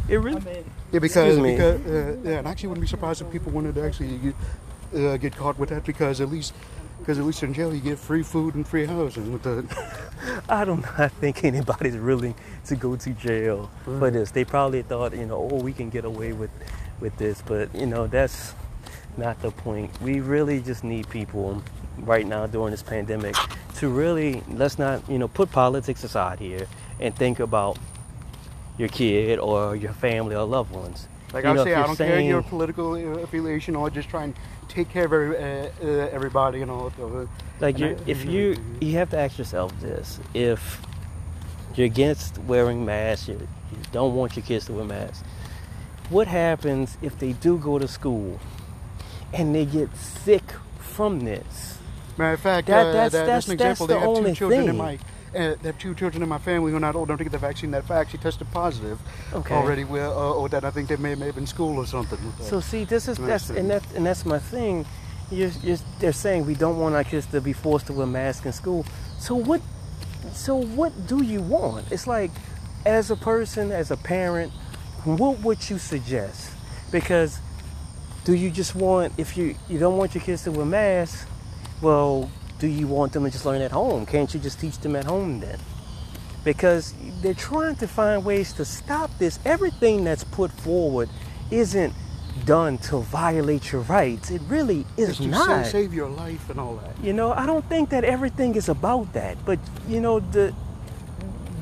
[0.08, 0.64] It really.
[0.90, 1.52] yeah because me.
[1.52, 4.34] because uh, yeah, and I actually wouldn't be surprised if people wanted to actually get,
[4.94, 6.54] uh, get caught with that because at least
[6.98, 9.64] because at least in jail you get free food and free housing with the
[10.48, 12.34] I don't I think anybody's willing
[12.66, 14.30] to go to jail for this.
[14.30, 16.50] They probably thought, you know, oh, we can get away with
[17.00, 18.54] with this, but you know, that's
[19.18, 19.90] not the point.
[20.00, 21.62] We really just need people
[21.98, 23.34] right now during this pandemic
[23.76, 26.66] to really let's not, you know, put politics aside here
[27.00, 27.76] and think about
[28.78, 31.08] your kid or your family or loved ones.
[31.32, 34.08] like You I know, say I don't care your saying- political uh, affiliation or just
[34.08, 34.34] try and
[34.68, 35.42] take care of every, uh,
[35.82, 36.92] uh, everybody and all.
[37.00, 37.26] Uh,
[37.60, 40.80] Like And you, I- if you you have to ask yourself this: if
[41.74, 45.24] you're against wearing masks, you, you don't want your kids to wear masks.
[46.08, 48.38] What happens if they do go to school
[49.32, 50.42] and they get sick
[50.78, 51.78] from this?
[52.16, 53.86] Matter of fact, That- uh, that's- that- that's- an that's example.
[53.86, 54.98] the they have two children in my.
[55.34, 57.32] Uh, they have two children in my family who are not old enough to get
[57.32, 57.70] the vaccine.
[57.70, 58.98] That actually tested positive
[59.34, 59.54] Okay.
[59.54, 59.84] already.
[59.84, 62.18] With, uh, or that I think they may, may have been in school or something.
[62.40, 64.86] So see, this is that's and that and that's my thing.
[65.30, 68.46] You're, you're, they're saying we don't want our kids to be forced to wear masks
[68.46, 68.86] in school.
[69.18, 69.60] So what?
[70.32, 71.92] So what do you want?
[71.92, 72.30] It's like,
[72.86, 74.50] as a person, as a parent,
[75.04, 76.50] what would you suggest?
[76.90, 77.38] Because
[78.28, 81.24] do you just want if you you don't want your kids to wear masks?
[81.80, 84.04] Well, do you want them to just learn at home?
[84.04, 85.58] Can't you just teach them at home then?
[86.44, 89.38] Because they're trying to find ways to stop this.
[89.46, 91.08] Everything that's put forward
[91.50, 91.94] isn't
[92.44, 94.30] done to violate your rights.
[94.30, 95.64] It really is not.
[95.64, 97.02] save your life and all that.
[97.02, 99.42] You know, I don't think that everything is about that.
[99.46, 100.52] But you know, the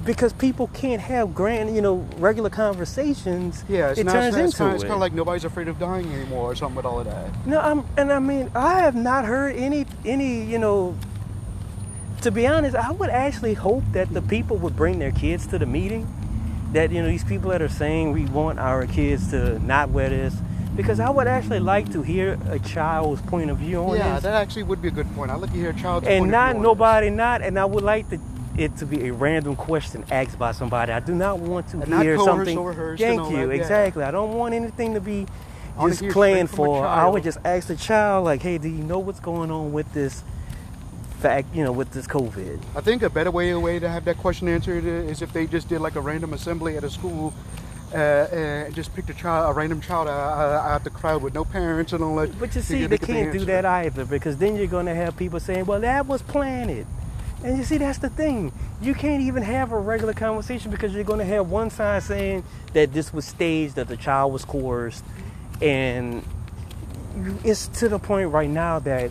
[0.07, 3.65] because people can't have grand, you know, regular conversations.
[3.69, 5.45] Yeah, it's it not, turns it's, not- into kind of, it's kind of like nobody's
[5.45, 7.47] afraid of dying anymore or something with all of that.
[7.47, 10.97] No, I'm, and I mean, I have not heard any, any, you know.
[12.23, 15.59] To be honest, I would actually hope that the people would bring their kids to
[15.59, 16.09] the meeting.
[16.73, 20.09] That you know, these people that are saying we want our kids to not wear
[20.09, 20.35] this,
[20.75, 24.25] because I would actually like to hear a child's point of view on yeah, this,
[24.25, 25.31] that actually would be a good point.
[25.31, 27.85] I'd like to hear a child's and point of not nobody, not, and I would
[27.85, 28.19] like to,
[28.59, 30.93] it to be a random question asked by somebody.
[30.93, 32.57] I do not want to And hear something.
[32.57, 33.61] or rehearsed and Thank you, that, yeah.
[33.63, 34.03] exactly.
[34.05, 35.27] I don't want anything to be
[35.89, 36.87] just planned a for.
[36.87, 39.93] I would just ask the child, like, "Hey, do you know what's going on with
[39.93, 40.23] this
[41.21, 41.55] fact?
[41.55, 44.49] You know, with this COVID?" I think a better way, way to have that question
[44.49, 47.35] answered is if they just did like a random assembly at a school
[47.95, 50.39] uh, and just picked a child, a random child out,
[50.73, 52.39] out the crowd with no parents and all that.
[52.39, 55.41] But you see, they can't do that either because then you're going to have people
[55.41, 56.87] saying, well, that was planted.
[57.45, 58.53] And you see, that's the thing.
[58.81, 62.45] You can't even have a regular conversation because you're going to have one side saying
[62.73, 65.05] that this was staged, that the child was coerced.
[65.61, 66.25] And
[67.45, 69.11] it's to the point right now that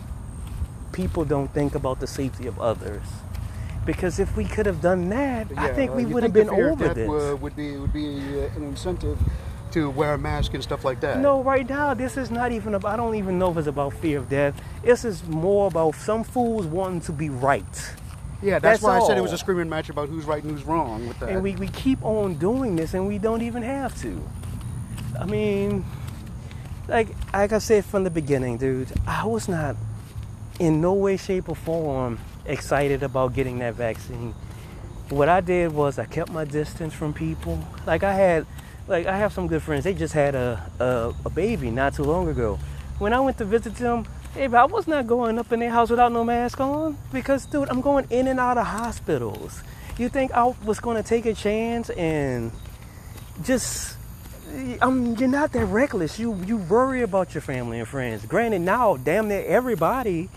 [0.92, 3.02] people don't think about the safety of others.
[3.84, 6.70] Because if we could have done that, I think we would have been the fear
[6.70, 7.08] of over death this.
[7.08, 9.16] Would, would be would be uh, an incentive
[9.70, 11.20] to wear a mask and stuff like that.
[11.20, 12.94] No, right now this is not even about.
[12.94, 14.60] I don't even know if it's about fear of death.
[14.82, 17.94] This is more about some fools wanting to be right,
[18.42, 20.52] Yeah, that's, That's why I said it was a screaming match about who's right and
[20.52, 21.30] who's wrong with that.
[21.30, 24.22] and we, we keep on doing this, and we don't even have to.
[25.18, 25.84] I mean,
[26.88, 29.76] like like I said from the beginning, dude, I was not
[30.58, 34.34] in no way, shape, or form excited about getting that vaccine.
[35.08, 37.58] What I did was I kept my distance from people.
[37.86, 38.46] Like I had,
[38.88, 39.84] like I have some good friends.
[39.84, 42.58] They just had a a, a baby not too long ago.
[42.98, 45.70] When I went to visit them, hey, but I was not going up in their
[45.70, 49.62] house without no mask on because, dude, I'm going in and out of hospitals.
[49.98, 52.52] You think I was going to take a chance and
[53.42, 53.96] just
[54.80, 56.18] I mean, you're not that reckless.
[56.18, 58.24] You you worry about your family and friends.
[58.26, 60.28] Granted, now damn near everybody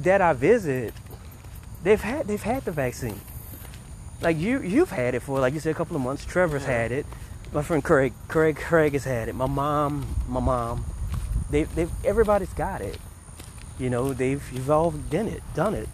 [0.00, 0.94] that I visit,
[1.82, 3.20] they've had they've had the vaccine.
[4.22, 6.24] Like you you've had it for like you said a couple of months.
[6.24, 6.82] Trevor's Yeah.
[6.82, 7.06] had it.
[7.52, 9.34] My friend Craig Craig Craig has had it.
[9.34, 10.84] My mom my mom.
[11.50, 12.98] They they everybody's got it.
[13.78, 14.66] You know they've you've
[15.10, 15.88] done it done it.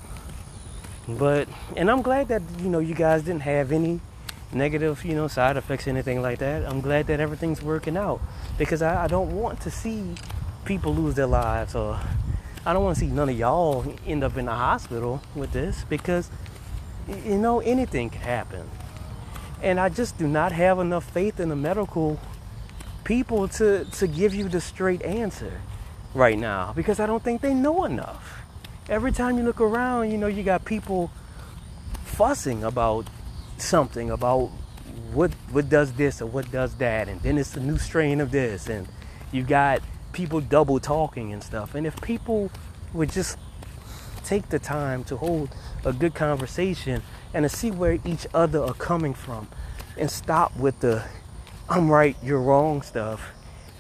[1.08, 4.00] But and I'm glad that you know you guys didn't have any
[4.52, 6.64] negative, you know, side effects, anything like that.
[6.64, 8.20] I'm glad that everything's working out
[8.58, 10.14] because I, I don't want to see
[10.64, 12.00] people lose their lives or
[12.66, 15.84] I don't want to see none of y'all end up in the hospital with this
[15.88, 16.30] because
[17.08, 18.68] you know anything can happen.
[19.62, 22.18] And I just do not have enough faith in the medical
[23.04, 25.60] people to, to give you the straight answer
[26.14, 28.42] right now because I don't think they know enough.
[28.88, 31.10] Every time you look around, you know, you got people
[32.04, 33.06] fussing about
[33.58, 34.50] something about
[35.12, 38.30] what what does this or what does that and then it's a new strain of
[38.30, 38.88] this and
[39.32, 39.80] you got
[40.12, 42.50] people double talking and stuff and if people
[42.92, 43.38] would just
[44.24, 45.48] take the time to hold
[45.84, 47.02] a good conversation
[47.34, 49.46] and to see where each other are coming from
[49.96, 51.02] and stop with the
[51.68, 53.30] I'm right, you're wrong stuff,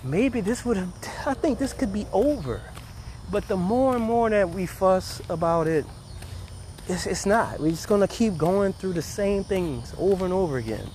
[0.02, 0.92] maybe this would have,
[1.26, 2.60] I think this could be over.
[3.30, 5.84] But the more and more that we fuss about it,
[6.88, 7.60] it's, it's not.
[7.60, 10.88] We're just going to keep going through the same things over and over again.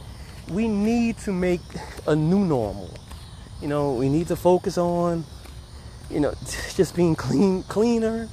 [0.49, 1.61] We need to make
[2.07, 2.93] a new normal.
[3.61, 5.23] You know, we need to focus on,
[6.09, 6.33] you know,
[6.75, 8.27] just being clean, cleaner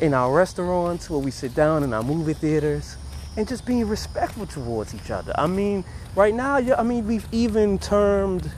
[0.00, 2.96] in our restaurants where we sit down in our movie theaters
[3.36, 5.32] and just being respectful towards each other.
[5.36, 5.84] I mean,
[6.16, 8.50] right now, I mean, we've even termed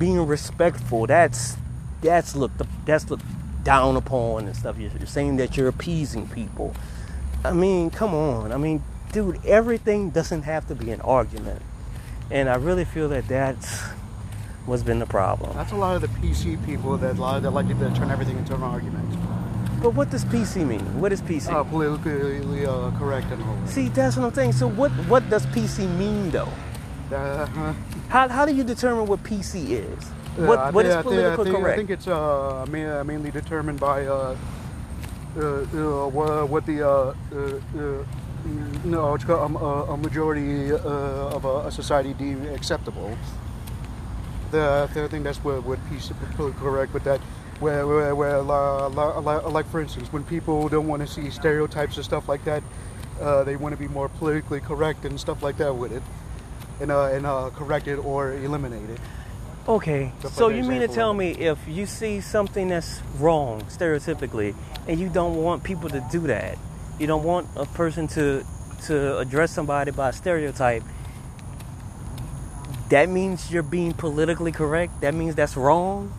[0.00, 1.06] being respectful.
[1.06, 1.56] That's
[2.00, 3.24] that's looked that's looked
[3.62, 4.78] down upon and stuff.
[4.78, 6.74] You're, saying that you're appeasing people.
[7.44, 8.50] I mean, come on.
[8.50, 8.82] I mean,
[9.12, 11.62] dude, everything doesn't have to be an argument,
[12.30, 13.82] and I really feel that that's
[14.66, 15.54] what's been the problem.
[15.54, 18.54] That's a lot of the PC people that, li- that like to turn everything into
[18.54, 19.08] an argument.
[19.82, 21.00] But what does PC mean?
[21.00, 21.50] What is PC?
[21.50, 23.66] Uh, politically uh, correct and all.
[23.66, 24.52] See, that's what I'm saying.
[24.52, 26.48] So what what does PC mean though?
[27.12, 27.72] Uh-huh.
[28.08, 30.04] How, how do you determine what PC is?
[30.36, 31.74] What what thi- is political I think, correct?
[31.74, 34.36] I think it's uh, mainly determined by uh,
[35.36, 37.36] uh, uh, wha- what the uh, uh,
[37.78, 38.04] uh,
[38.84, 40.76] no, it's uh, a majority uh,
[41.36, 43.16] of a, a society deem acceptable.
[44.50, 47.20] The, the I think that's what what politically correct but that.
[47.60, 51.28] Where, where, where uh, li- li- like for instance, when people don't want to see
[51.28, 52.62] stereotypes and stuff like that,
[53.20, 56.02] uh, they want to be more politically correct and stuff like that with it,
[56.80, 59.00] and uh, and uh, correct it or eliminate it.
[59.68, 64.54] Okay, Stuff so you mean to tell me if you see something that's wrong stereotypically,
[64.88, 66.58] and you don't want people to do that,
[66.98, 68.44] you don't want a person to
[68.86, 70.82] to address somebody by stereotype,
[72.88, 75.00] that means you're being politically correct.
[75.00, 76.12] That means that's wrong.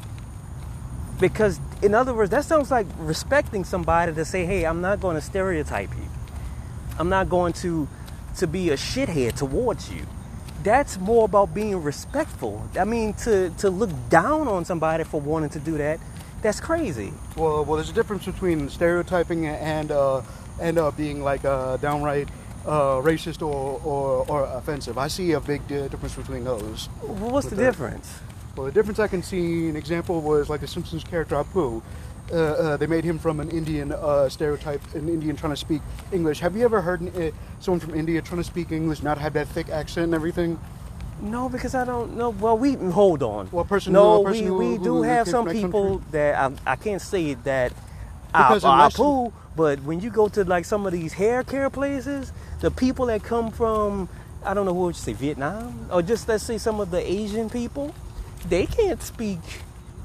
[1.20, 5.16] Because, in other words, that sounds like respecting somebody to say, hey, I'm not going
[5.16, 6.08] to stereotype you.
[6.98, 7.88] I'm not going to,
[8.38, 10.06] to be a shithead towards you.
[10.64, 12.68] That's more about being respectful.
[12.80, 16.00] I mean, to, to look down on somebody for wanting to do that,
[16.42, 17.14] that's crazy.
[17.36, 20.22] Well, well, there's a difference between stereotyping and uh,
[20.60, 22.30] and uh, being like uh, downright
[22.66, 24.98] uh, racist or, or, or offensive.
[24.98, 26.88] I see a big difference between those.
[27.02, 27.64] What's the that.
[27.64, 28.20] difference?
[28.56, 31.82] Well, the difference I can see, an example was like the Simpsons character Apu.
[32.32, 35.82] Uh, uh, they made him from an Indian uh, stereotype, an Indian trying to speak
[36.14, 36.40] English.
[36.40, 39.48] Have you ever heard uh, someone from India trying to speak English, not have that
[39.50, 40.58] thick accent and everything?
[41.22, 42.30] No, because I don't know.
[42.30, 43.50] Well, we hold on.
[43.52, 46.08] Well, person no, person we, who- we who- do who have some people country.
[46.12, 47.74] that I, I can't say that
[48.32, 51.70] Because are unless- Apu, but when you go to like some of these hair care
[51.70, 54.08] places, the people that come from
[54.44, 57.00] I don't know who would you say Vietnam or just let's say some of the
[57.12, 57.94] Asian people,
[58.48, 59.40] they can't speak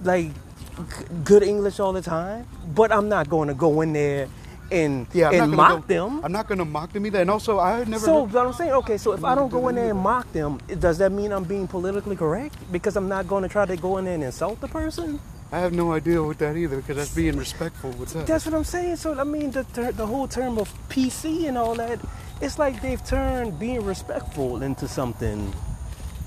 [0.02, 0.32] like
[0.76, 2.46] g- good English all the time.
[2.74, 4.28] But I'm not going to go in there
[4.70, 6.24] and Yeah, I'm and mock go, them.
[6.24, 7.20] I'm not going to mock them either.
[7.20, 7.98] And also, I never.
[8.04, 10.30] So, heard- but I'm saying, okay, so if I don't go in there and mock
[10.32, 12.56] them, does that mean I'm being politically correct?
[12.72, 15.20] Because I'm not going to try to go in there and insult the person?
[15.52, 18.26] I have no idea with that either because that's being respectful with that.
[18.26, 18.96] That's what I'm saying.
[18.96, 22.00] So, I mean, the, ter- the whole term of PC and all that,
[22.40, 25.54] it's like they've turned being respectful into something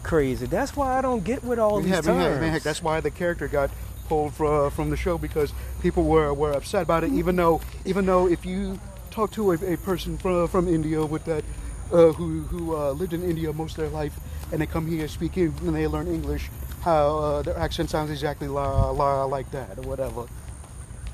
[0.03, 0.45] crazy.
[0.45, 2.39] That's why I don't get with all yeah, these man, terms.
[2.41, 3.69] man, heck, that's why the character got
[4.09, 7.13] pulled from, from the show because people were, were upset about it.
[7.13, 8.79] Even though, even though if you
[9.11, 11.43] talk to a, a person from from India with that,
[11.93, 14.19] uh, who who uh, lived in India most of their life,
[14.51, 16.49] and they come here speaking and they learn English,
[16.81, 20.25] how uh, their accent sounds exactly la, la, like that or whatever.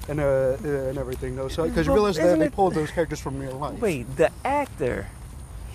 [0.08, 3.20] And uh, uh, and everything though, so because you realize that they pulled those characters
[3.20, 3.80] from real life.
[3.82, 5.08] Wait, the actor,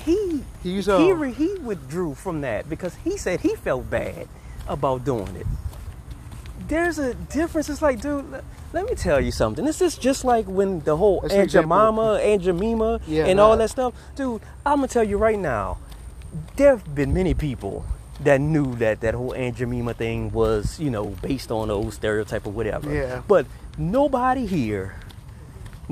[0.05, 4.29] he He's, he uh, re- he withdrew from that because he said he felt bad
[4.69, 5.47] about doing it.
[6.69, 7.69] There's a difference.
[7.69, 9.65] It's like, dude, let, let me tell you something.
[9.65, 11.51] This is just like when the whole That's Aunt.
[11.51, 14.43] Jemima, Aunt Jemima, Yeah, and all that stuff, dude.
[14.65, 15.79] I'm gonna tell you right now.
[16.57, 17.85] There have been many people
[18.23, 22.47] that knew that that whole Aunt Jemima thing was, you know, based on old stereotype
[22.47, 22.93] or whatever.
[22.93, 23.23] Yeah.
[23.27, 23.47] But
[23.79, 24.95] nobody here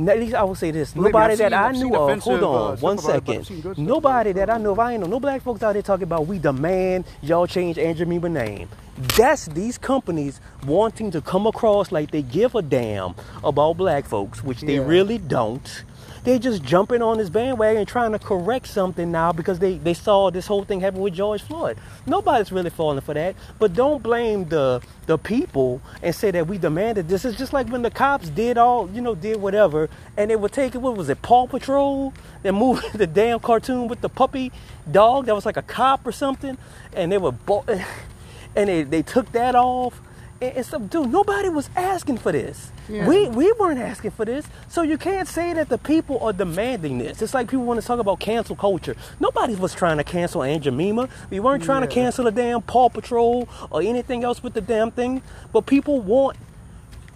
[0.07, 2.19] at least I will say this: Believe nobody I've that seen- I knew of.
[2.21, 3.45] Hold on, uh, one about it, but I've second.
[3.47, 5.73] seen good stuff Nobody that I know of, I ain't know no black folks out
[5.73, 8.69] there talking about we demand y'all change Aunt Jemima name.
[9.17, 14.43] That's these companies wanting to come across like they give a damn about black folks,
[14.43, 14.85] which they Yeah.
[14.87, 15.85] really don't.
[16.29, 20.31] They just jumping on this bandwagon trying to correct something now because they, they saw
[20.31, 21.79] this whole thing happen with George Floyd.
[22.05, 23.35] Nobody's really falling for that.
[23.59, 27.25] But don't blame the the people and say that we demanded this.
[27.25, 29.89] It's just like when the cops did all, you know, did whatever,
[30.19, 32.13] and they take it, what was it, Paw Patrol?
[32.43, 34.53] They moved the damn cartoon with the puppy
[34.93, 36.59] dog that was like a cop or something,
[36.93, 37.65] and they were bo-
[38.55, 39.99] and they, they took that off.
[40.41, 42.71] And, and so, dude, nobody was asking for this.
[42.89, 43.07] Yeah.
[43.09, 44.47] We we weren't asking for this.
[44.69, 47.21] So you can't say that the people are demanding this.
[47.23, 48.95] It's like people want to talk about cancel culture.
[49.21, 51.09] Nobody was trying to cancel Aunt Jemima.
[51.31, 54.91] We weren't trying to cancel the damn Paw Patrol or anything else with the damn
[54.91, 55.23] thing.
[55.53, 56.37] But people want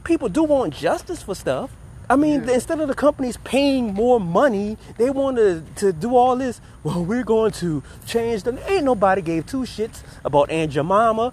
[0.05, 1.71] people do want justice for stuff.
[2.11, 2.55] I mean, Yeah.
[2.55, 6.61] instead of the companies paying more money, they wanted to, to do all this.
[6.83, 8.59] Well, we're going to change the.
[8.71, 11.33] Ain't nobody gave two shits about Aunt Jemima,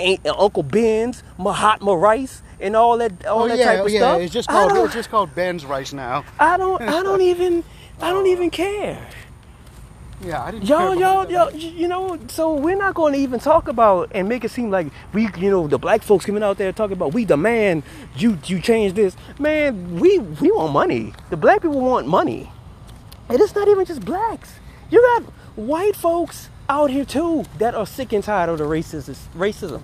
[0.00, 3.92] Aunt, uh, Uncle Ben's, Mahatma Rice, and all that all oh that yeah, type of
[3.92, 3.98] yeah.
[4.00, 4.20] stuff.
[4.20, 6.24] It's just called it's just called Ben's rice now.
[6.38, 6.80] I don't.
[6.82, 7.64] I don't even.
[8.00, 9.08] I don't even care.
[10.22, 10.68] Yeah, I didn't.
[10.68, 14.28] Y'all, care y'all, y'all, you know, so we're not going to even talk about and
[14.28, 17.12] make it seem like we, you know, the black folks coming out there talking about
[17.12, 17.82] we demand
[18.16, 19.16] you, you change this.
[19.38, 21.12] Man, we, we want money.
[21.28, 22.50] The black people want money.
[23.28, 24.54] And it's not even just blacks.
[24.90, 25.24] You got
[25.56, 29.16] white folks out here too that are sick and tired of the racism.
[29.36, 29.82] Racism.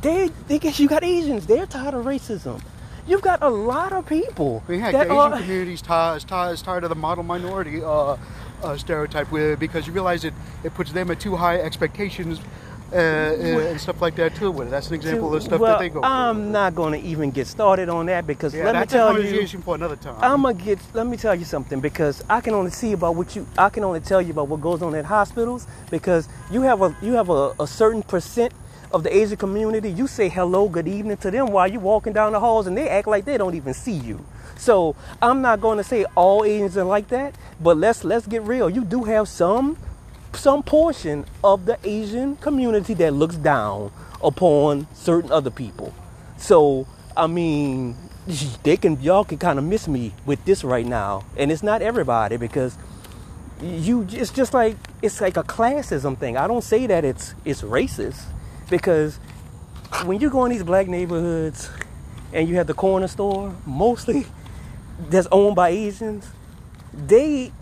[0.00, 1.46] They, they guess you got Asians.
[1.46, 2.60] They're tired of racism.
[3.06, 5.40] You've got a lot of people mean, that the Asian are.
[5.40, 8.16] community's tired, tired, tired of the model minority uh,
[8.62, 12.40] uh, stereotype because you realize it, it puts them at too high expectations
[12.92, 14.50] uh, uh, and stuff like that too.
[14.50, 14.70] With it.
[14.70, 16.02] That's an example of stuff well, that they go.
[16.02, 19.46] I'm not going to even get started on that because Yeah, let me tell you,
[19.46, 20.16] for another time.
[20.22, 20.78] I'm gonna get.
[20.94, 23.46] Let me tell you something because I can only see about what you.
[23.58, 26.96] I can only tell you about what goes on at hospitals because you have a
[27.02, 28.52] you have a, a certain percent
[28.92, 29.90] of the Asian community.
[29.90, 32.88] You say hello, good evening to them while you're walking down the halls, and they
[32.88, 34.24] act like they don't even see you.
[34.56, 38.42] So I'm not going to say all Asians are like that, but let's let's get
[38.42, 38.70] real.
[38.70, 39.76] You do have some
[40.32, 43.90] some portion of the Asian community that looks down
[44.22, 45.94] upon certain other people.
[46.36, 47.96] So I mean,
[48.62, 51.82] they can y'all can kind of miss me with this right now, and it's not
[51.82, 52.76] everybody because
[53.62, 56.36] you it's just like it's like a classism thing.
[56.36, 58.22] I don't say that it's it's racist
[58.68, 59.18] because
[60.04, 61.70] when you go in these black neighborhoods
[62.32, 64.26] and you have the corner store, mostly
[65.08, 66.28] that's owned by Asians,
[66.92, 67.52] they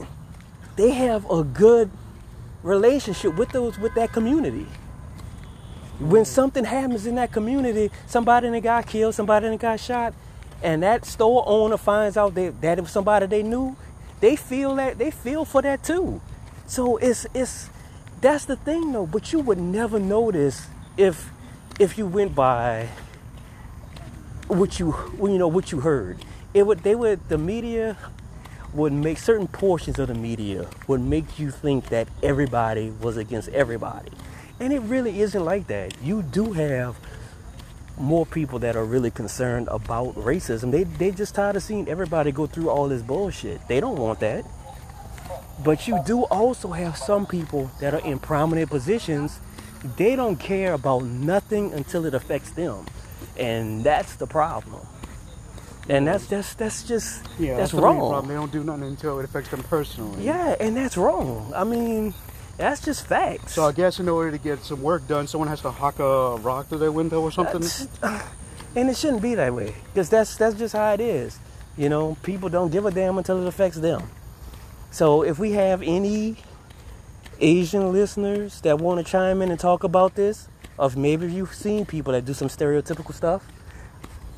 [0.76, 1.90] they have a good
[2.64, 4.66] relationship with those with that community.
[6.00, 10.12] When something happens in that community, somebody that got killed, somebody that got shot,
[10.60, 13.76] and that store owner finds out that, that it was somebody they knew,
[14.20, 16.20] they feel that they feel for that too.
[16.66, 17.68] So it's it's
[18.20, 19.06] that's the thing though.
[19.06, 21.30] But you would never notice if
[21.78, 22.88] if you went by
[24.48, 26.18] what you you know what you heard.
[26.54, 27.96] It would they would the media
[28.74, 33.48] would make certain portions of the media would make you think that everybody was against
[33.50, 34.10] everybody.
[34.60, 35.94] And it really isn't like that.
[36.02, 36.98] You do have
[37.96, 40.72] more people that are really concerned about racism.
[40.72, 43.66] They they just tired of seeing everybody go through all this bullshit.
[43.68, 44.44] They don't want that.
[45.62, 49.38] But you do also have some people that are in prominent positions.
[49.96, 52.86] They don't care about nothing until it affects them.
[53.38, 54.84] And that's the problem.
[55.88, 58.26] And that's that's that's just Yeah, that's main wrong.
[58.26, 60.24] They don't do nothing until it affects them personally.
[60.24, 61.52] Yeah, and that's wrong.
[61.54, 62.14] I mean,
[62.56, 63.52] that's just facts.
[63.54, 66.36] So I guess in order to get some work done, someone has to hock a
[66.36, 67.60] rock through their window or something.
[67.60, 68.24] That's-
[68.76, 71.38] and it shouldn't be that way because that's that's just how it is.
[71.76, 74.08] You know, people don't give a damn until it affects them.
[74.90, 76.36] So if we have any
[77.40, 81.84] Asian listeners that want to chime in and talk about this, of maybe you've seen
[81.84, 83.44] people that do some stereotypical stuff,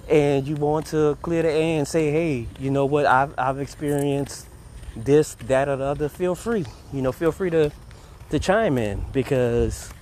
[0.08, 3.60] and you want to clear the air and say, hey, you know what, I've I've
[3.60, 4.46] experienced
[4.94, 6.08] this, that, or the other.
[6.08, 7.72] Feel free, you know, feel free to
[8.30, 9.92] to chime in because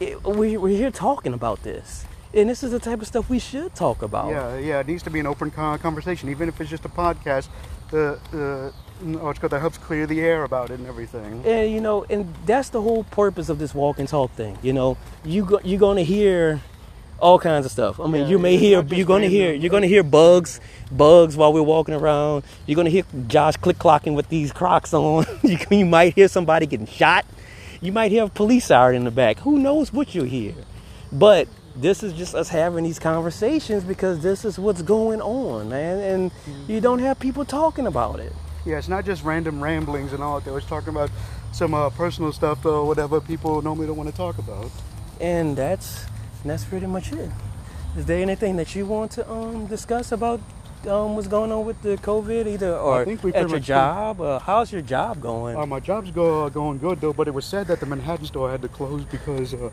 [0.00, 2.04] it, we, we're here talking about this.
[2.34, 4.30] And this is the type of stuff we should talk about.
[4.30, 7.48] Yeah, yeah, it needs to be an open conversation, even if it's just a podcast.
[7.90, 8.72] The the
[9.20, 11.42] oh, it's good that helps clear the air about it and everything.
[11.46, 14.58] And you know, and that's the whole purpose of this walk and talk thing.
[14.62, 16.60] You know, you go, you're gonna hear
[17.20, 17.98] all kinds of stuff.
[18.00, 19.30] I mean, Yeah, you may hear you're gonna random.
[19.30, 20.60] hear you're gonna hear bugs,
[20.90, 22.44] bugs while we're walking around.
[22.66, 25.26] You're gonna hear Josh click clocking with these Crocs on.
[25.42, 27.24] you, you might hear somebody getting shot.
[27.80, 29.38] You might hear a police siren in the back.
[29.40, 30.54] Who knows what you'll hear?
[31.12, 35.98] But this is just us having these conversations because this is what's going on, man.
[36.00, 36.32] And
[36.66, 38.32] you don't have people talking about it.
[38.66, 40.40] Yeah, it's not just random ramblings and all.
[40.40, 41.10] They was talking about
[41.52, 44.70] some uh, personal stuff or whatever people normally don't want to talk about.
[45.20, 46.04] and that's
[46.42, 47.30] and that's pretty much it.
[47.96, 50.40] Is there anything that you want to um, discuss about
[50.86, 54.20] um, what's going on with the COVID, either or think we at your job?
[54.20, 55.56] Uh, how's your job going?
[55.56, 58.50] Uh, my job's go, going good though, but it was said that the Manhattan store
[58.50, 59.70] had to close because uh,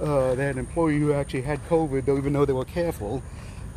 [0.00, 3.22] uh, they had an employee who actually had COVID, though, even though they were careful.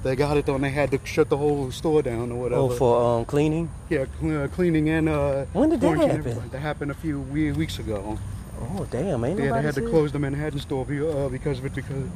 [0.04, 2.62] They got it though, and they had to shut the whole store down or whatever.
[2.62, 3.70] oh, for um, cleaning.
[3.90, 6.50] yeah, uh, cleaning and uh, When did that happen?
[6.50, 8.20] That happened a few weeks ago.
[8.60, 9.24] Oh, damn!
[9.24, 12.08] Ain't Yeah, they had to close the Manhattan store uh, because of it because.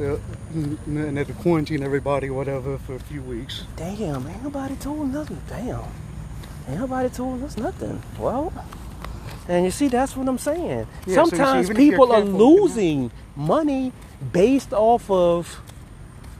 [0.00, 0.16] Uh,
[0.54, 0.78] and
[1.14, 3.64] they had to quarantine everybody, whatever, for a few weeks.
[3.76, 4.26] Damn!
[4.26, 5.40] Ain't nobody told nothing.
[5.48, 5.82] Damn!
[6.68, 8.02] Ain't nobody told us nothing.
[8.18, 8.52] Well,
[9.48, 10.86] and you see, that's what I'm saying.
[11.06, 13.92] Yeah, so see, Sometimes even you're people are careful, you can- losing money
[14.32, 15.60] based off of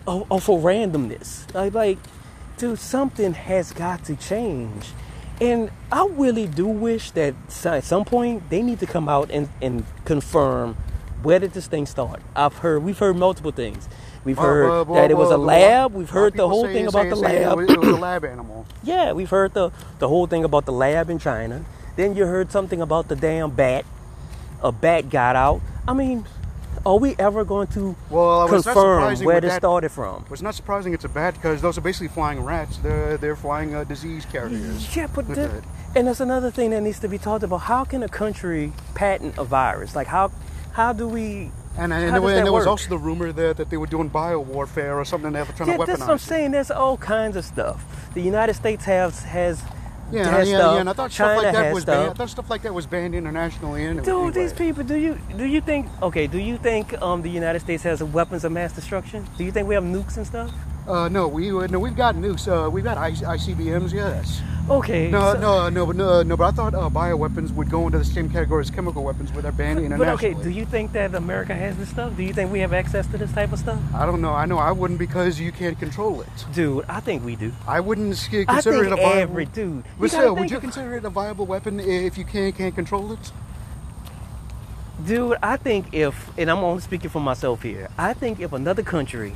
[0.07, 1.53] of, of a randomness.
[1.55, 1.99] Like, like,
[2.57, 4.87] dude, something has got to change.
[5.41, 7.35] And I really do wish that
[7.65, 10.77] at some point they need to come out and, and confirm
[11.23, 12.21] where did this thing start.
[12.35, 13.89] I've heard we've heard multiple things.
[14.23, 15.95] We've heard well, that it was a lab.
[15.95, 17.53] We've heard the whole say- thing say- about the lab.
[17.53, 18.67] It was, it was a lab animal.
[18.83, 21.65] Yeah, we've heard the the whole thing about the lab in China.
[21.97, 23.85] Then you heard something about the damn bat.
[24.63, 25.63] A bat got out.
[25.89, 26.27] I mean,
[26.87, 30.25] are we ever going to Well, confirm where this that- started from?
[30.31, 32.79] It's not surprising it's a bat because those are basically flying rats.
[32.79, 34.97] They're they're flying uh, disease carriers.
[34.97, 35.27] Yeah, but
[35.95, 37.59] and that's another thing that needs to be talked about.
[37.59, 39.95] How can a country patent a virus?
[39.95, 40.31] Like how
[40.73, 41.51] how do we?
[41.79, 43.77] And, and, there, does was, that and there was also the rumor there that they
[43.77, 45.33] were doing bio warfare or something.
[45.33, 45.87] They were trying Yeah, to weaponize.
[45.87, 46.51] that's what I'm saying.
[46.51, 47.85] There's all kinds of stuff.
[48.15, 49.63] The United States has has
[50.13, 50.75] Yeah, yeah, stuff.
[50.75, 50.81] yeah.
[50.81, 51.95] And I thought China stuff like that was stuff.
[51.95, 52.11] banned.
[52.11, 53.85] I thought stuff like that was banned internationally.
[53.85, 54.05] Anyway.
[54.05, 54.85] Dude, these people.
[54.85, 55.87] Do you do you think?
[56.03, 59.27] Okay, do you think um, the United States has weapons of mass destruction?
[59.39, 60.51] Do you think we have nukes and stuff?
[60.89, 62.49] Uh, no, we no, we've got nukes.
[62.49, 63.93] Uh, we've got ICBMs.
[63.93, 64.41] Yes.
[64.69, 65.11] Okay.
[65.11, 66.37] No, so- no, no, but no, no.
[66.37, 69.43] But I thought uh, bioweapons would go into the same category as chemical weapons, where
[69.43, 72.17] they're banned But okay, do you think that America has this stuff?
[72.17, 73.81] Do you think we have access to this type of stuff?
[73.95, 74.33] I don't know.
[74.33, 76.29] I know I wouldn't because you can't control it.
[76.53, 77.53] Dude, I think we do.
[77.67, 79.19] I wouldn't consider I think it a viable.
[79.19, 79.85] every dude.
[79.99, 83.13] But still, would you of- consider it a viable weapon if you can't can't control
[83.13, 83.33] it?
[85.05, 87.89] Dude, I think if, and I'm only speaking for myself here.
[87.97, 89.35] I think if another country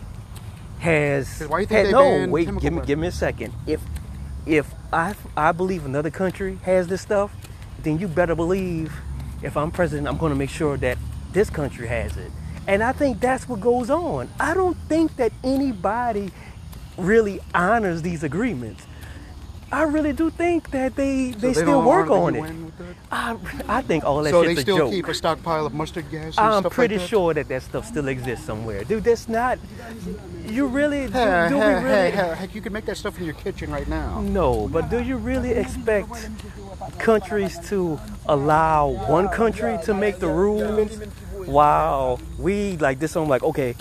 [0.85, 1.93] has, Why you think had- they
[2.27, 3.55] no, wait, give me, give me a second.
[3.67, 3.81] If,
[4.47, 7.35] if I, I believe another country has this stuff,
[7.83, 8.93] then you better believe
[9.43, 10.99] if I'm president, I'm going to make sure that
[11.33, 12.31] this country has it.
[12.67, 14.29] And I think that's what goes on.
[14.39, 16.31] I don't think that anybody
[16.97, 18.87] really honors these agreements.
[19.73, 22.64] I really do think that they, So they, they still work on it.
[22.79, 22.95] That?
[23.11, 23.37] I,
[23.79, 26.37] I think all that So they shit's a still keep a stockpile of mustard gas
[26.39, 27.09] and I'm pretty like that?
[27.09, 29.05] sure that that stuff still exists somewhere, dude.
[29.05, 29.59] That's not.
[30.47, 31.89] You really do, Hey, do we hey, really?
[31.89, 34.21] hey, hey, heck, you can make that stuff in your kitchen right now.
[34.21, 36.29] No, but do you really expect
[36.99, 40.93] countries to allow one country to make the rules
[41.47, 43.17] while we like this?
[43.17, 43.75] I'm like, okay,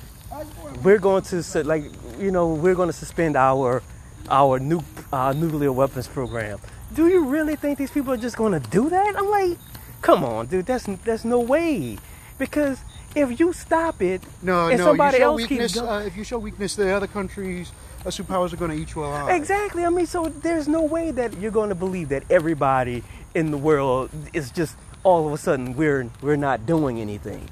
[0.83, 1.83] we're going to like
[2.19, 3.81] you know we're going to suspend our
[4.29, 6.59] our nu- uh, nuclear weapons program.
[6.93, 9.15] Do you really think these people are just going to do that?
[9.17, 9.57] I'm like,
[10.01, 10.65] come on, dude.
[10.65, 11.97] That's that's no way.
[12.37, 12.79] Because
[13.15, 14.85] if you stop it, No, and no.
[14.85, 15.73] somebody you show else weakness.
[15.73, 17.71] keeps going, Uh, if you show weakness, the other countries,
[18.05, 19.29] uh, superpowers are going to eat you alive.
[19.35, 19.85] Exactly.
[19.85, 23.57] I mean, so there's no way that you're going to believe that everybody in the
[23.57, 27.49] world is just all of a sudden we're we're not doing anything.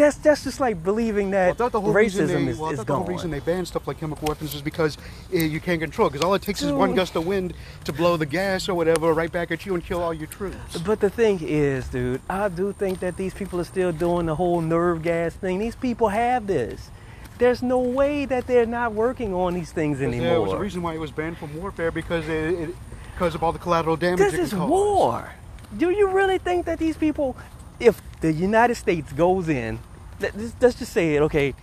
[0.00, 2.94] That's that's just like believing that thought the whole racism they, is, well, is the
[2.94, 4.96] whole reason they ban stuff like chemical weapons is because
[5.32, 6.08] uh, you can't control.
[6.08, 7.52] Because all it takes is one gust of wind
[7.84, 10.78] to blow the gas or whatever right back at you and kill all your troops.
[10.78, 14.34] But the thing is, dude, I do think that these people are still doing the
[14.34, 15.58] whole nerve gas thing.
[15.58, 16.90] These people have this.
[17.36, 20.28] There's no way that they're not working on these things anymore.
[20.28, 22.76] There was a reason why it was banned from warfare because it, it
[23.12, 24.18] because of all the collateral damage.
[24.18, 24.68] This is cause.
[24.68, 25.32] war.
[25.76, 27.36] Do you really think that these people,
[27.78, 29.78] if the United States goes in,
[30.20, 31.54] let's just say it, okay,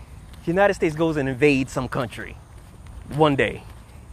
[0.46, 2.36] United States goes and invades some country
[3.10, 3.62] one day,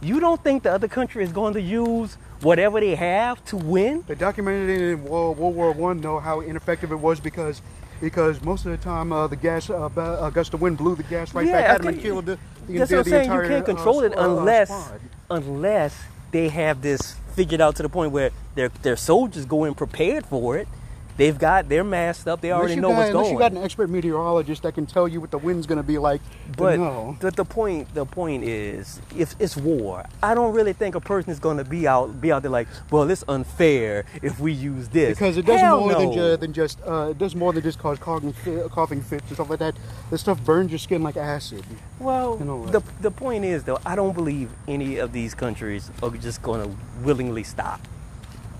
[0.00, 4.04] you don't think the other country is going to use whatever they have to win?
[4.06, 7.62] They documented it in World, World War One, know how ineffective it was because
[8.00, 11.02] because most of the time uh, the gas uh, uh, gust of wind blew the
[11.04, 13.24] gas right back at them and killed the, the, That's the, what I'm the saying.
[13.24, 15.00] entire you can't uh, control it uh, unless squad.
[15.30, 15.98] unless
[16.30, 20.26] they have this figured out to the point where their their soldiers go in prepared
[20.26, 20.68] for it.
[21.16, 22.40] They've got they're masked up.
[22.40, 23.32] They already know got, what's unless going.
[23.32, 25.98] you got an expert meteorologist that can tell you what the wind's going to be
[25.98, 26.20] like.
[26.56, 27.16] But no.
[27.20, 31.30] the, the point the point is if it's war, I don't really think a person
[31.30, 34.88] is going to be out be out there like, well, it's unfair if we use
[34.88, 37.62] this Because it does Hell more than, ju- than just uh, it does more than
[37.62, 38.34] just cause coughing,
[38.70, 39.74] coughing fits and stuff like that.
[40.10, 41.64] This stuff burns your skin like acid.
[41.98, 46.42] Well, the the point is though, I don't believe any of these countries are just
[46.42, 47.80] going to willingly stop.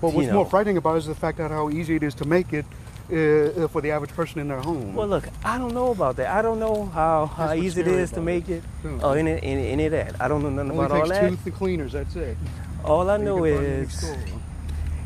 [0.01, 2.13] But what's You more frightening about it is the fact that how easy it is
[2.15, 2.65] to make it
[3.09, 4.93] uh, for the average person in their home.
[4.93, 6.27] Well, look, I don't know about that.
[6.27, 8.61] I don't know how, how easy it is to make it.
[8.81, 8.99] Hmm.
[9.01, 10.21] Oh, any, any, any of that.
[10.21, 11.29] I don't know nothing Only about all takes that.
[11.29, 11.91] tooth and cleaners.
[11.93, 12.37] That's it.
[12.83, 14.15] All I know can find it next is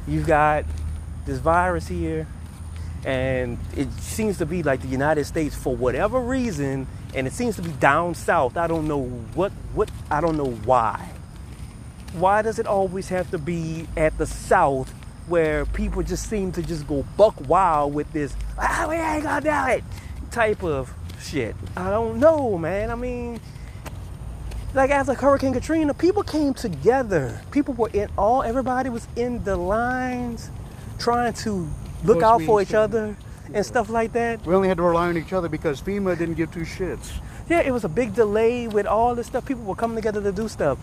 [0.08, 0.66] you've got
[1.26, 2.28] this virus here,
[3.06, 7.56] and it seems to be like the United States for whatever reason, and it seems
[7.56, 8.58] to be down south.
[8.58, 9.04] I don't know
[9.36, 11.10] what what I don't know why.
[12.14, 14.94] Why does it always have to be at the south
[15.28, 19.42] where people just seem to just go buck wild with this ah we ain't gonna
[19.42, 19.84] do it
[20.32, 21.56] type of shit?
[21.78, 22.92] I don't know, man.
[22.92, 23.40] I mean
[24.74, 27.42] like after Hurricane Katrina, people came together.
[27.52, 30.50] People were in all everybody was in the lines
[31.00, 31.68] trying to
[32.04, 33.16] look out for each other
[33.54, 34.46] and stuff like that.
[34.46, 37.12] We only had to rely on each other because FEMA didn't give two shits.
[37.50, 39.46] Yeah, it was a big delay with all this stuff.
[39.46, 40.78] People were coming together to do stuff.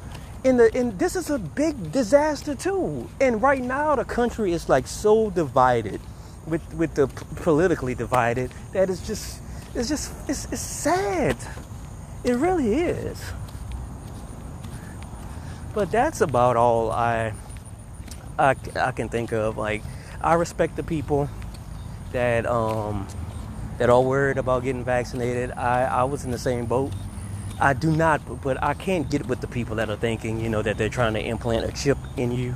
[0.44, 3.08] In the in this is a big disaster too.
[3.20, 6.00] And right now the country is like so divided
[6.46, 9.42] with with the politically divided that it's just
[9.74, 11.36] it's just it's, it's sad.
[12.24, 13.22] It really is.
[15.74, 17.32] But that's about all I,
[18.38, 19.58] I I can think of.
[19.58, 19.82] Like
[20.20, 21.28] I respect the people
[22.12, 23.06] that um
[23.78, 25.52] that are worried about getting vaccinated.
[25.52, 26.92] I, I was in the same boat.
[27.60, 30.62] I do not, but I can't get with the people that are thinking, you know,
[30.62, 32.54] that they're trying to implant a chip in you.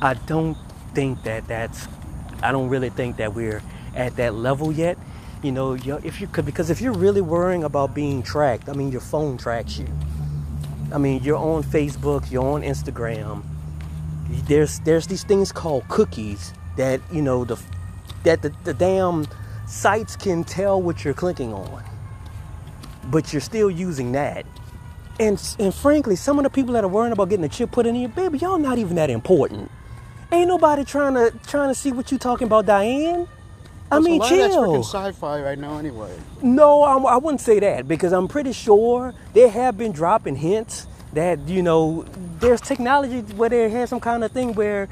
[0.00, 0.56] I don't
[0.94, 1.86] think that that's,
[2.42, 3.62] I don't really think that we're
[3.94, 4.96] at that level yet.
[5.42, 8.90] You know, if you could, because if you're really worrying about being tracked, I mean,
[8.90, 9.88] your phone tracks you.
[10.92, 13.42] I mean, you're on Facebook, you're on Instagram.
[14.46, 17.60] There's there's these things called cookies that you know the
[18.24, 19.26] that the, the damn
[19.66, 21.82] sites can tell what you're clicking on,
[23.10, 24.46] but you're still using that.
[25.20, 27.86] And and frankly, some of the people that are worrying about getting a chip put
[27.86, 29.70] in you, baby, y'all not even that important.
[30.32, 33.28] Ain't nobody trying to trying to see what you talking about, Diane.
[33.90, 34.62] I mean, a lot Of that's chill.
[34.62, 36.24] freaking sci-fi right now, anyway.
[36.42, 40.86] No, I, I wouldn't say that because I'm pretty sure they have been dropping hints
[41.12, 42.04] that you know
[42.40, 44.88] there's technology where they have some kind of thing where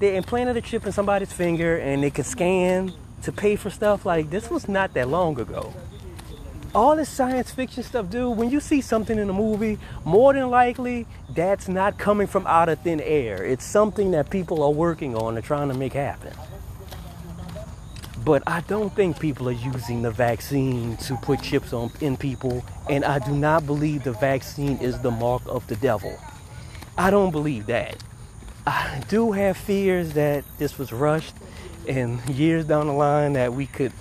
[0.00, 2.92] they implanted a chip in somebody's finger and they could scan
[3.22, 4.06] to pay for stuff.
[4.06, 5.74] Like this was not that long ago.
[6.74, 8.36] All this science fiction stuff, dude.
[8.36, 12.70] When you see something in a movie, more than likely that's not coming from out
[12.70, 13.44] of thin air.
[13.44, 16.32] It's something that people are working on and trying to make happen.
[18.24, 22.64] But I don't think people are using the vaccine to put chips on in people,
[22.88, 26.16] and I do not believe the vaccine is the mark of the devil.
[26.96, 28.02] I don't believe that.
[28.66, 31.34] I do have fears that this was rushed,
[31.86, 33.92] and years down the line that we could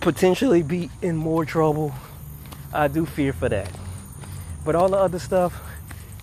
[0.00, 1.94] potentially be in more trouble.
[2.72, 3.70] I do fear for that.
[4.64, 5.60] But all the other stuff,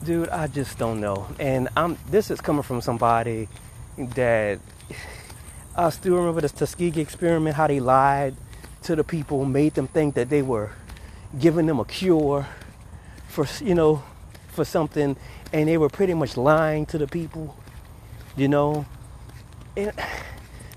[0.03, 1.28] dude, I just don't know.
[1.39, 3.47] And I'm this is coming from somebody
[3.97, 4.59] that
[5.76, 8.36] I still remember the Tuskegee experiment, how they lied
[8.84, 10.71] to the people, made them think that they were
[11.39, 12.47] giving them a cure
[13.28, 14.03] for you know
[14.47, 15.17] for something,
[15.51, 17.57] and they were pretty much lying to the people,
[18.38, 18.86] you know.
[19.76, 19.91] And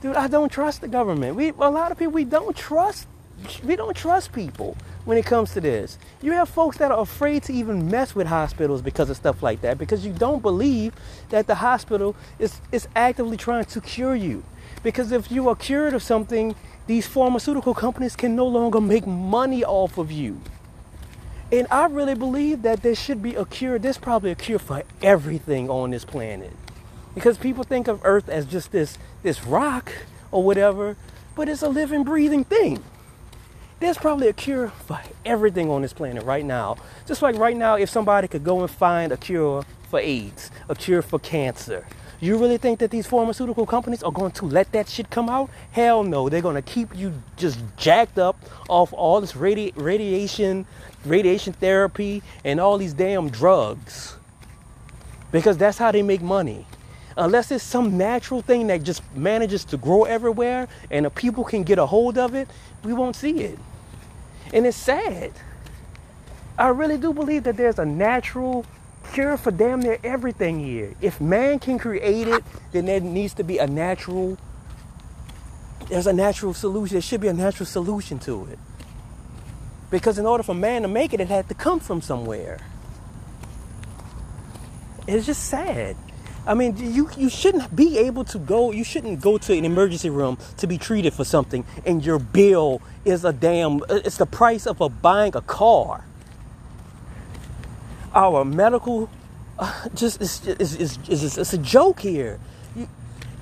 [0.00, 1.36] dude, I don't trust the government.
[1.36, 3.06] We a lot of people we don't trust.
[3.62, 5.96] We don't trust people when it comes to this.
[6.20, 9.60] You have folks that are afraid to even mess with hospitals because of stuff like
[9.60, 10.92] that because you don't believe
[11.30, 14.42] that the hospital is, is actively trying to cure you.
[14.82, 16.54] Because if you are cured of something,
[16.88, 20.40] these pharmaceutical companies can no longer make money off of you.
[21.50, 23.78] And I really believe that there should be a cure.
[23.78, 26.52] There's probably a cure for everything on this planet.
[27.14, 29.92] Because people think of Earth as just this, this rock
[30.30, 30.96] or whatever,
[31.34, 32.82] but it's a living, breathing thing.
[33.80, 36.78] There's probably a cure for everything on this planet right now.
[37.06, 40.74] Just like right now, if somebody could go and find a cure for AIDS, a
[40.74, 41.86] cure for cancer,
[42.20, 45.50] you really think that these pharmaceutical companies are going to let that shit come out?
[45.70, 46.28] Hell no.
[46.28, 48.36] They're going to keep you just jacked up
[48.68, 50.66] off all this radi- radiation,
[51.04, 54.16] radiation therapy, and all these damn drugs.
[55.30, 56.66] Because that's how they make money.
[57.18, 61.64] Unless it's some natural thing that just manages to grow everywhere and the people can
[61.64, 62.48] get a hold of it,
[62.84, 63.58] we won't see it.
[64.54, 65.32] And it's sad.
[66.56, 68.64] I really do believe that there's a natural
[69.12, 70.94] cure for damn near everything here.
[71.00, 74.38] If man can create it, then there needs to be a natural
[75.88, 76.96] there's a natural solution.
[76.96, 78.58] There should be a natural solution to it.
[79.90, 82.58] Because in order for man to make it, it had to come from somewhere.
[85.06, 85.96] It's just sad.
[86.48, 90.10] I mean, you, you shouldn't be able to go, you shouldn't go to an emergency
[90.10, 94.66] room to be treated for something and your bill is a damn, it's the price
[94.66, 96.04] of a buying a car
[98.14, 99.10] our medical
[99.58, 102.40] uh, just is is, is, is, it's a joke here.
[102.76, 102.88] You,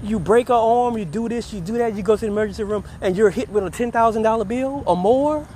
[0.02, 2.64] you break an arm, you do this, you do that, you go to the emergency
[2.64, 5.48] room, and you're hit with a ten thousand dollar bill or more.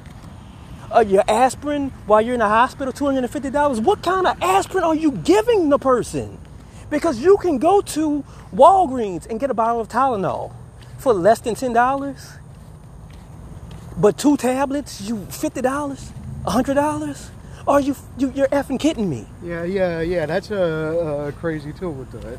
[0.94, 3.80] Uh, your aspirin while you're in the hospital, two hundred and fifty dollars.
[3.80, 6.38] What kind of aspirin are you giving the person?
[6.90, 8.24] Because you can go to
[8.54, 10.52] Walgreens and get a bottle of Tylenol
[10.98, 12.32] for less than ten dollars,
[13.96, 16.12] but two tablets, you fifty dollars,
[16.46, 17.30] hundred dollars.
[17.68, 19.26] Are you, you you're effing kidding me?
[19.42, 20.26] Yeah, yeah, yeah.
[20.26, 22.38] That's uh, uh crazy too with that.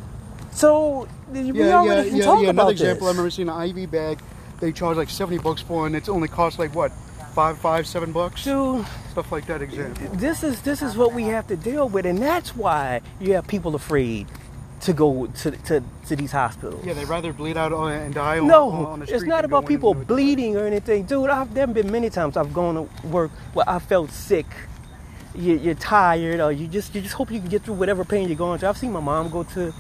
[0.52, 2.50] So we yeah, already yeah, yeah, talked yeah.
[2.50, 3.18] Another example, I this.
[3.18, 4.20] remember seeing an IV bag.
[4.60, 6.92] They charge like seventy bucks for, and it's only cost like what,
[7.34, 9.62] five, five, seven bucks, Dude, stuff like that.
[9.62, 10.08] Example.
[10.14, 13.48] this is this is what we have to deal with, and that's why you have
[13.48, 14.28] people afraid
[14.82, 16.84] to go to to, to these hospitals.
[16.86, 19.18] Yeah, they'd rather bleed out on- and die on, No, on the street.
[19.18, 21.30] it's not about people bleeding or anything, dude.
[21.30, 24.48] I've there have been many times I've gone to work where I felt sick.
[25.34, 28.28] You, you're tired, or you just you just hope you can get through whatever pain
[28.28, 28.70] you're going through.
[28.70, 29.74] I've seen my mom go to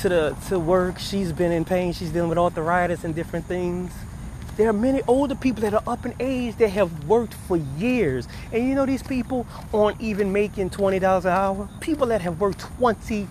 [0.00, 0.98] to the to work.
[0.98, 1.92] She's been in pain.
[1.92, 3.92] She's dealing with arthritis and different things.
[4.56, 8.28] There are many older people that are up in age that have worked for years,
[8.52, 11.66] and you know these people aren't even making twenty dollars an hour.
[11.80, 13.26] People that have worked 20,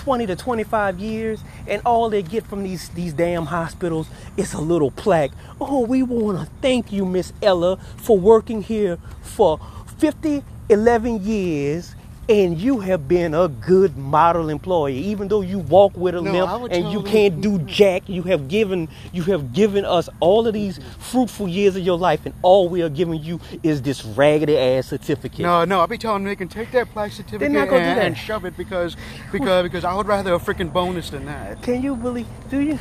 [0.00, 4.60] 20 to 25 years, and all they get from these these damn hospitals is a
[4.60, 5.30] little plaque.
[5.60, 9.60] Oh, we want to thank you, Miss Ella, for working here for
[9.98, 11.94] 50, 11 years.
[12.28, 16.58] And you have been a good model employee, even though you walk with a No,
[16.58, 18.08] limp and you can't do jack.
[18.08, 22.24] You have given you have given us all of these fruitful years of your life,
[22.26, 25.40] and all we are giving you is this raggedy ass certificate.
[25.40, 27.88] No, no, I'll be telling them they can take that plaque certificate not gonna do
[27.88, 28.06] and, that.
[28.06, 28.96] and shove it because
[29.32, 31.62] because because I would rather a freaking bonus than that.
[31.62, 32.78] Can you believe, do you,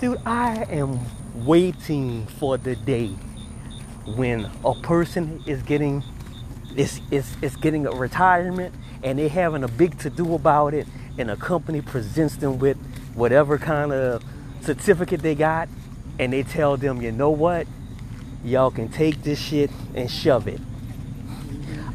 [0.00, 0.20] dude?
[0.26, 0.98] I am
[1.34, 3.08] waiting for the day
[4.16, 6.02] when a person is getting
[6.78, 10.86] is is is getting a retirement and they're having a big to do about it,
[11.18, 12.76] and a company presents them with
[13.14, 14.24] whatever kind of
[14.60, 15.68] certificate they got,
[16.18, 17.66] and they tell them, you know what,
[18.44, 20.60] y'all can take this shit and shove it.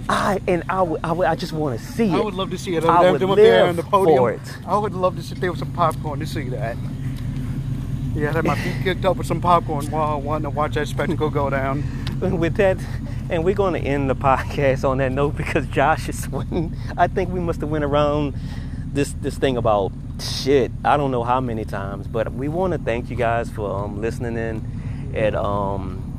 [0.08, 2.14] I and I would, I, would, I just want to see it.
[2.14, 2.84] I would love to see it.
[2.84, 4.18] I Them- would them up there on the podium.
[4.18, 4.58] for it.
[4.68, 6.78] I would love to sit there with some popcorn to see that.
[8.14, 10.76] Yeah, I'd have my feet kicked up with some popcorn while I wanting to watch
[10.76, 11.84] that spectacle go down.
[12.22, 12.78] with that,
[13.30, 16.76] and we're going to end the podcast on that note because Josh is sweating.
[16.98, 18.36] I think we must have went around
[18.94, 20.72] this this thing about shit.
[20.84, 24.02] I don't know how many times, but we want to thank you guys for um,
[24.02, 25.12] listening in.
[25.16, 26.14] And um,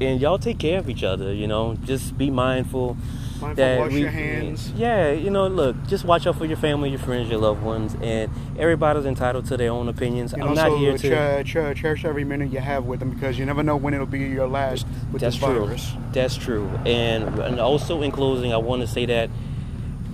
[0.00, 1.32] and y'all take care of each other.
[1.32, 2.96] You know, just be mindful.
[3.40, 4.70] Mindful, that wash we, your hands.
[4.72, 7.96] Yeah, you know, look, just watch out for your family, your friends, your loved ones,
[8.00, 10.32] and everybody's entitled to their own opinions.
[10.34, 11.08] I'm not here to.
[11.08, 14.06] cher- cher- cherish every minute you have with them because you never know when it'll
[14.06, 15.66] be your last with That's this true.
[15.66, 15.92] virus.
[16.12, 16.68] That's true.
[16.84, 19.30] And and also in closing, I want to say that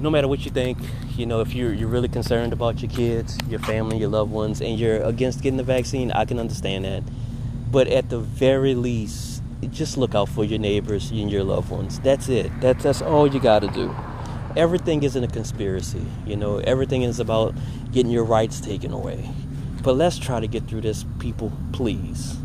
[0.01, 0.79] no matter what you think,
[1.17, 4.61] you know, if you're you're really concerned about your kids, your family, your loved ones,
[4.61, 7.03] and you're against getting the vaccine, I can understand that.
[7.71, 9.36] But at the very least,
[9.71, 11.99] just look out for your neighbors and your loved ones.
[12.01, 12.51] That's it.
[12.61, 13.95] That's that's all you got to do.
[14.57, 16.59] Everything isn't a conspiracy, you know.
[16.59, 17.55] Everything is about
[17.93, 19.29] getting your rights taken away.
[19.83, 22.37] But let's try to get through this, people, please.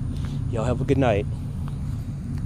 [0.51, 1.25] Y'all have a good night.